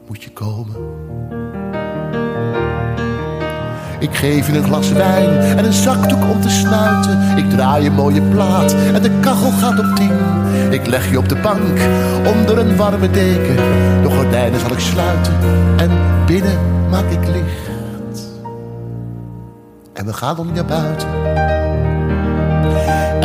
[0.07, 0.75] moet je komen.
[3.99, 7.37] Ik geef je een glas wijn en een zakdoek om te sluiten.
[7.37, 10.17] Ik draai een mooie plaat en de kachel gaat op tien.
[10.71, 11.79] Ik leg je op de bank
[12.35, 13.55] onder een warme deken.
[14.03, 15.33] De gordijnen zal ik sluiten
[15.77, 15.89] en
[16.25, 18.27] binnen maak ik licht.
[19.93, 21.28] En we gaan dan naar buiten.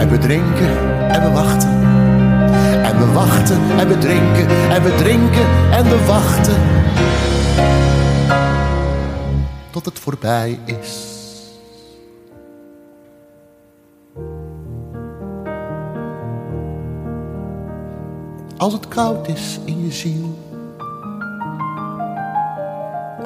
[0.04, 1.70] En we drinken en we wachten.
[2.82, 6.56] En we wachten en we drinken en we drinken en we wachten
[9.70, 11.12] tot het voorbij is.
[18.56, 20.38] Als het koud is in je ziel.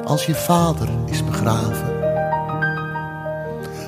[0.05, 1.97] Als je vader is begraven.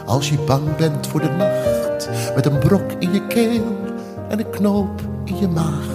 [0.06, 1.81] Als je bang bent voor de nacht.
[2.36, 3.76] Met een brok in je keel
[4.30, 5.88] en een knoop in je maag.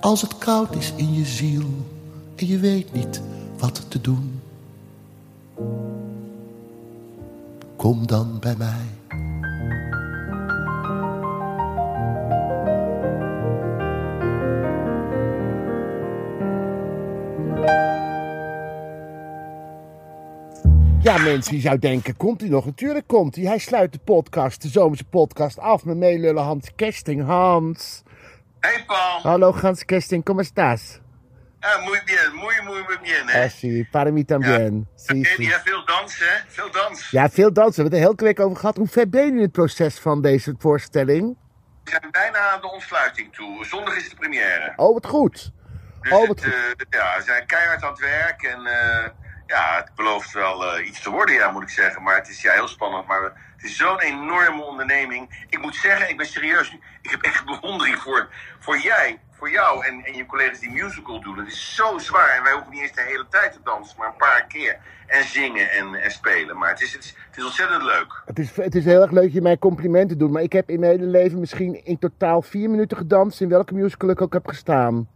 [0.00, 1.66] Als het koud is in je ziel
[2.36, 3.22] en je weet niet
[3.58, 4.40] wat te doen.
[7.76, 8.98] Kom dan bij mij.
[21.10, 22.64] Ja, mensen, je zou denken, komt hij nog?
[22.64, 23.44] Natuurlijk komt hij.
[23.44, 27.24] Hij sluit de podcast, de zomerse podcast, af met meelullen Hans Kesting.
[27.24, 28.02] Hans.
[28.60, 29.20] Hey Paul.
[29.22, 31.00] Hallo Hans Kesting, ¿cómo estás?
[31.60, 33.26] Ah, muy bien, muy, muy, muy bien.
[33.26, 33.42] Hè?
[33.42, 34.88] Eh, sí, para mí también.
[34.94, 35.42] Sí, Oké, sí.
[35.42, 36.38] ja, veel dansen, hè?
[36.46, 37.10] Veel dans.
[37.10, 37.84] Ja, veel dansen.
[37.84, 38.76] We hebben het er heel week over gehad.
[38.76, 41.36] Hoe ver ben je in het proces van deze voorstelling?
[41.84, 43.64] We zijn bijna aan de ontsluiting toe.
[43.64, 44.72] Zondag is de première.
[44.76, 45.52] Oh, wat goed.
[46.00, 49.08] Dus Oh, wat het, eh, ja, we zijn keihard aan het werk en eh,
[49.50, 52.02] ja, het belooft wel eh, iets te worden, ja, moet ik zeggen.
[52.02, 53.06] Maar het is ja, heel spannend.
[53.06, 53.22] Maar
[53.56, 55.46] het is zo'n enorme onderneming.
[55.48, 56.76] Ik moet zeggen, ik ben serieus.
[57.02, 58.28] Ik heb echt bewondering voor,
[58.58, 61.38] voor jij, voor jou en, en je collega's die musical doen.
[61.38, 64.08] Het is zo zwaar en wij hoeven niet eens de hele tijd te dansen, maar
[64.08, 64.78] een paar keer.
[65.06, 66.58] En zingen en, en spelen.
[66.58, 68.22] Maar het is, het, is, het is ontzettend leuk.
[68.26, 70.30] Het is, het is heel erg leuk dat je mij complimenten doet.
[70.30, 73.40] Maar ik heb in mijn hele leven misschien in totaal vier minuten gedanst.
[73.40, 75.08] In welke musical ik ook heb gestaan.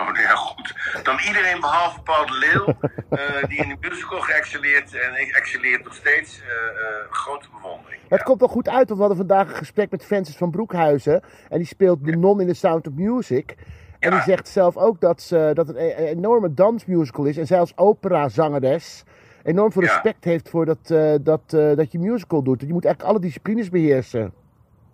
[0.00, 0.74] Oh, nou ja, goed.
[1.02, 2.66] Dan iedereen behalve Paul de Leeuw,
[3.18, 6.40] eh, die in de musical geëxceleerd en excelleert nog steeds.
[6.40, 8.00] eh, eh, grote bewondering.
[8.08, 11.22] Het komt wel goed uit, want we hadden vandaag een gesprek met Francis van Broekhuizen.
[11.48, 13.54] En die speelt de non in The Sound of Music.
[13.98, 17.36] En die zegt zelf ook dat, ze, dat het een, enorme dansmusical is.
[17.36, 19.02] En zij als operazangeres
[19.42, 19.88] enorm veel Ja.
[19.88, 20.86] respect heeft voor dat,
[21.24, 22.60] dat, dat je musical doet.
[22.60, 24.32] Je moet eigenlijk alle disciplines beheersen.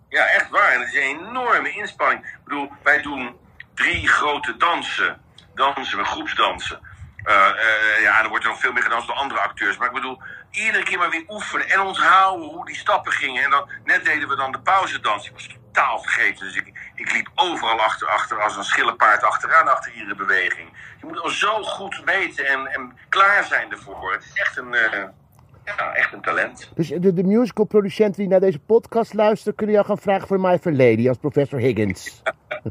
[0.09, 0.73] Ja, echt waar.
[0.73, 2.25] En het is een enorme inspanning.
[2.25, 3.35] Ik bedoel, wij doen
[3.77, 5.21] drie grote dansen.
[5.55, 6.79] Dansen we, groepsdansen.
[7.23, 9.77] Eh, ja, er wordt er nog veel meer gedanst door andere acteurs.
[9.77, 10.21] Maar ik bedoel,
[10.51, 13.43] iedere keer maar weer oefenen en onthouden hoe die stappen gingen.
[13.43, 15.27] En dan, net deden we dan de pauzedans.
[15.27, 16.45] Ik was totaal vergeten.
[16.45, 20.69] Dus ik, ik liep overal achter, achter als een schillenpaard achteraan achter iedere beweging.
[20.99, 24.13] Je moet al zo goed weten en, en klaar zijn ervoor.
[24.13, 25.03] Het is echt een, eh,
[25.65, 26.71] ja, echt een talent.
[26.75, 29.55] Dus de, de musicalproducenten die naar deze podcast luisteren...
[29.55, 32.21] kunnen jou gaan vragen voor My Lady als professor Higgins.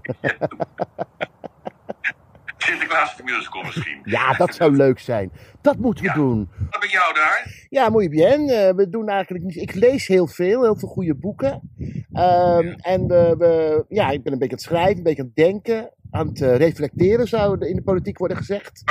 [2.59, 4.01] Sinterklaas de musical misschien.
[4.05, 5.30] Ja, dat zou leuk zijn.
[5.61, 6.49] Dat moeten we doen.
[6.70, 7.66] Wat ben jou daar?
[7.68, 8.49] Ja, muy bien.
[8.49, 9.57] Eh, we doen eigenlijk niet...
[9.57, 11.70] Ik lees heel veel, heel veel goede boeken.
[12.12, 15.30] Ehm, En we, we- ja, ik ben een beetje aan het schrijven, een beetje aan
[15.34, 15.91] het denken.
[16.11, 18.82] Aan het eh, reflecteren zou in de politiek worden gezegd.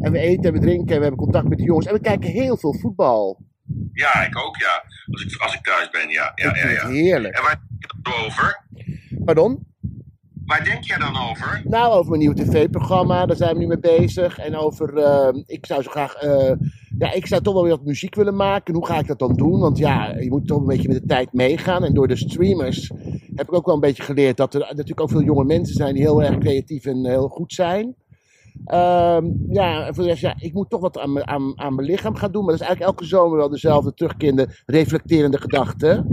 [0.00, 1.86] En we eten en we drinken en we hebben contact met de jongens.
[1.86, 3.40] En we kijken heel veel voetbal.
[3.92, 4.84] Ja, ik ook, ja.
[5.12, 6.32] Als ik, als ik thuis ben, ja.
[6.34, 6.74] ja, Ik ja, ja.
[6.80, 7.34] het heerlijk.
[7.36, 8.64] En waar denk je dan over?
[9.24, 9.66] Pardon?
[10.46, 11.62] Waar denk jij dan over?
[11.64, 14.38] Nou, over mijn nieuwe tv-programma, daar zijn we nu mee bezig.
[14.38, 16.52] En over, eh, ik zou zo graag, eh,
[16.98, 18.74] ja, ik zou toch wel weer wat muziek willen maken.
[18.74, 19.60] Hoe ga ik dat dan doen?
[19.60, 21.84] Want ja, je moet toch een beetje met de tijd meegaan.
[21.84, 22.92] En door de streamers
[23.34, 25.94] heb ik ook wel een beetje geleerd dat er natuurlijk ook veel jonge mensen zijn
[25.94, 27.94] die heel erg creatief en heel goed zijn.
[28.64, 32.32] Ehm, ja, voor de ja, ik moet toch wat aan, aan, aan mijn lichaam gaan
[32.32, 32.42] doen.
[32.44, 36.04] Maar dat is eigenlijk elke zomer wel dezelfde terugkerende, reflecterende gedachte.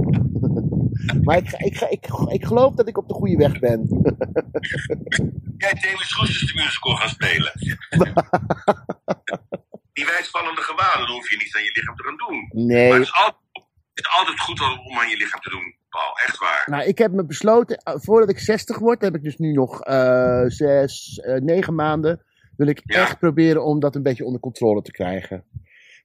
[1.25, 3.79] maar ik, ga- ik, ga- ik, ik geloof dat ik op de goede weg ben.
[5.57, 7.51] Jij Demis Roesters de musical gaan spelen.
[9.93, 12.65] Die wijsvallende gewaden, dat hoef je niet aan je lichaam te gaan doen.
[12.65, 12.89] Nee.
[12.89, 13.35] Maar het is altijd,
[13.93, 16.17] het is altijd goed om aan je lichaam te doen, Paul.
[16.25, 16.63] Echt waar.
[16.65, 19.79] Nou, ik heb me besloten, eh, voordat ik 60 word, heb ik dus nu nog
[20.47, 22.21] zes, eh, negen maanden,
[22.57, 25.43] wil ik echt proberen om dat een beetje onder controle te krijgen.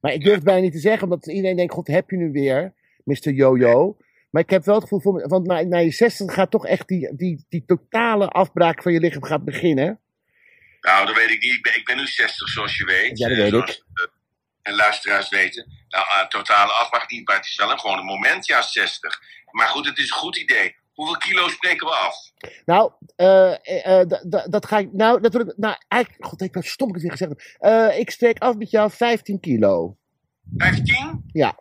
[0.00, 2.30] Maar ik durf het bijna niet te zeggen, omdat iedereen denkt, god, heb je nu
[2.32, 2.72] weer,
[3.04, 3.30] Mr.
[3.32, 3.96] Yo-Yo.
[4.30, 6.88] Maar ik heb wel het gevoel, van, want na, na je 60 gaat toch echt
[6.88, 10.00] die, die, die totale afbraak van je lichaam gaat beginnen.
[10.80, 11.52] Nou, dat weet ik niet.
[11.54, 13.18] Ik ben, ik ben nu 60, zoals je weet.
[13.18, 13.84] Ja, dat Eh, weet zoals, ik.
[13.94, 14.04] eh,
[14.62, 15.66] en luisteraars weten.
[15.88, 19.20] Nou, eh, totale afbraak niet, maar het is wel een, gewoon een moment, ja, 60.
[19.50, 20.76] Maar goed, het is een goed idee.
[20.92, 22.16] Hoeveel kilo spreken we af?
[22.64, 24.06] Nou, eh, eh, eh,
[24.50, 27.02] dat ga ik, nou, dat wil ik, nou, eigenlijk, god, ik ben stom ik het
[27.02, 27.40] weer gezegd heb.
[27.58, 29.96] Eh, ik steek af met jou 15 kilo.
[30.56, 31.24] 15?
[31.32, 31.58] Ja.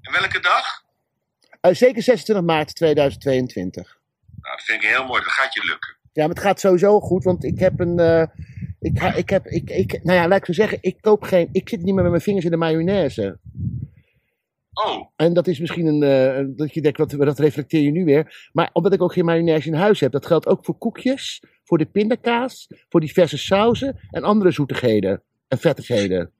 [0.00, 0.84] En welke dag?
[1.60, 3.98] Eh, zeker 26 maart 2022.
[4.40, 5.22] Nou, dat vind ik heel mooi.
[5.22, 5.96] Dat gaat je lukken.
[6.12, 7.98] Ja, maar het gaat sowieso goed, want ik heb een.
[7.98, 8.22] eh,
[8.80, 9.46] ik, ga- ik heb.
[9.46, 11.48] Ik, ik, nou ja, laat ik zo zeggen, ik koop geen.
[11.52, 13.38] Ik zit niet meer met mijn vingers in de mayonaise.
[14.72, 15.06] Oh.
[15.16, 16.02] En dat is misschien een.
[16.02, 18.48] eh, dat je denkt, wat, dat reflecteer je nu weer.
[18.52, 21.78] Maar omdat ik ook geen mayonaise in huis heb, dat geldt ook voor koekjes, voor
[21.78, 26.30] de pindakaas, voor diverse sauzen en andere zoetigheden en vettigheden.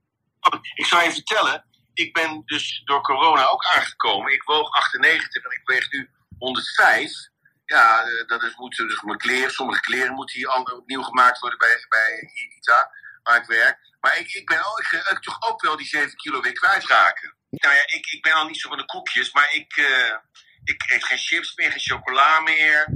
[0.74, 1.64] Ik zou je vertellen,
[2.01, 4.32] ik ben dus door corona ook aangekomen.
[4.32, 7.28] Ik woog 98 en ik weeg nu 105.
[7.64, 11.59] Ja, eh, dat is, moet dus mijn kleren, sommige kleren moeten hier opnieuw gemaakt worden
[11.59, 12.90] bij, bij ITA,
[13.22, 13.78] waar ik werk.
[14.01, 17.34] Maar ik, ik ben ook, ik, eh, toch ook wel die 7 kilo weer kwijtraken.
[17.51, 20.16] Nou ja, ik, ik ben al niet zo van de koekjes, maar ik, eh,
[20.64, 22.88] ik eet geen chips meer, geen chocola meer.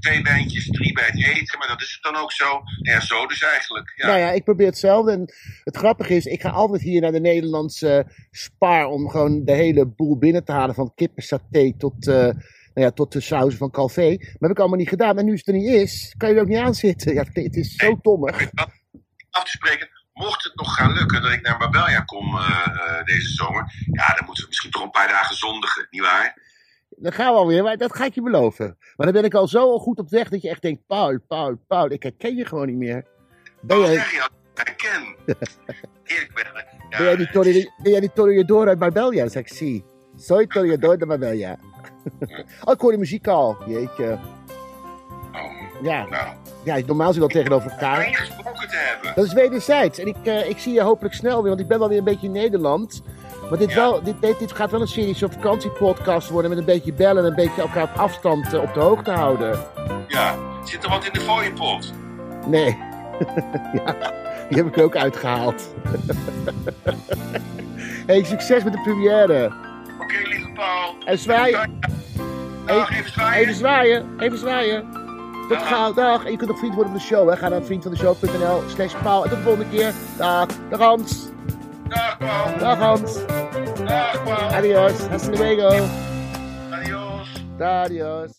[0.00, 2.62] Twee wijntjes, drie bij het eten, maar dat is het dan ook zo.
[2.82, 3.92] Ja, zo dus eigenlijk.
[3.96, 4.06] Ja.
[4.06, 5.12] Nou ja, ik probeer hetzelfde.
[5.12, 5.32] En
[5.64, 9.86] het grappige is, ik ga altijd hier naar de Nederlandse Spar om gewoon de hele
[9.86, 10.74] boel binnen te halen.
[10.74, 14.16] Van kippensaté tot, eh, nou ja, tot de sauzen van Calvé.
[14.18, 15.18] Maar heb ik allemaal niet gedaan.
[15.18, 17.14] En nu het er niet is, kan je er ook niet aan zitten.
[17.18, 18.50] Ja, het is zo dommig.
[19.30, 19.88] af te spreken.
[20.12, 24.14] Mocht het nog gaan lukken dat ik naar Marbella kom eh, eh, deze zomer, ja,
[24.14, 26.47] dan moeten we misschien toch een paar dagen zondigen, nietwaar?
[27.00, 28.76] Dan gaan we alweer, maar dat ga ik je beloven.
[28.96, 31.56] Maar dan ben ik al zo goed op weg dat je echt denkt, Paul, Paul,
[31.66, 33.04] Paul, ik herken je gewoon niet meer.
[33.60, 35.16] Ben jij, je dat ik herken?
[36.04, 36.44] Eerlijk ben
[36.90, 39.20] ja, ben jij die Torre- ben jij die Toreador uit Marbella?
[39.20, 39.84] Dan zeg ik, zie.
[40.16, 41.58] Soy Toreador de Marbella.
[42.64, 43.56] oh, ik hoor de muziek al.
[43.66, 44.18] Jeetje.
[45.82, 46.06] Ja.
[46.64, 48.04] ja, normaal zit wel tegenover elkaar.
[48.04, 49.12] Gesproken te hebben.
[49.14, 49.98] Dat is wederzijds.
[49.98, 52.04] En ik, eh, ik zie je hopelijk snel weer, want ik ben wel weer een
[52.04, 53.02] beetje in Nederland.
[53.48, 56.64] Maar dit, wel, dit, dit, dit gaat wel een serie zo'n vakantiepodcast worden met een
[56.64, 59.58] beetje bellen en een beetje elkaar op afstand eh, op de hoogte houden.
[60.08, 60.34] Ja,
[60.64, 61.92] zit er wat in de fooiepot?
[62.46, 62.78] Nee.
[63.84, 63.96] ja,
[64.48, 65.74] die heb ik ook uitgehaald.
[68.06, 69.52] hey, succes met de première.
[70.00, 70.94] Oké, lieve Paul.
[71.04, 71.80] En zwaaien.
[72.66, 73.40] Dag, even zwaaien.
[73.40, 74.06] Even zwaaien.
[74.18, 74.84] Even zwaaien.
[75.48, 75.92] Tot gauw.
[75.92, 76.24] Dag.
[76.24, 77.28] En je kunt nog vriend worden van de show.
[77.28, 77.36] Hè.
[77.36, 79.24] Ga naar vriendvandeshow.nl slash paal.
[79.24, 79.92] En tot de volgende keer.
[80.16, 80.46] Dag.
[80.70, 81.30] Dag Hans.
[81.88, 82.58] Dag Paul.
[82.60, 83.26] Dag Hans.
[83.86, 84.54] Dag Paul.
[84.54, 85.00] Adios.
[85.10, 85.68] Hasta luego.
[86.72, 87.28] Adios.
[87.60, 88.37] Adios.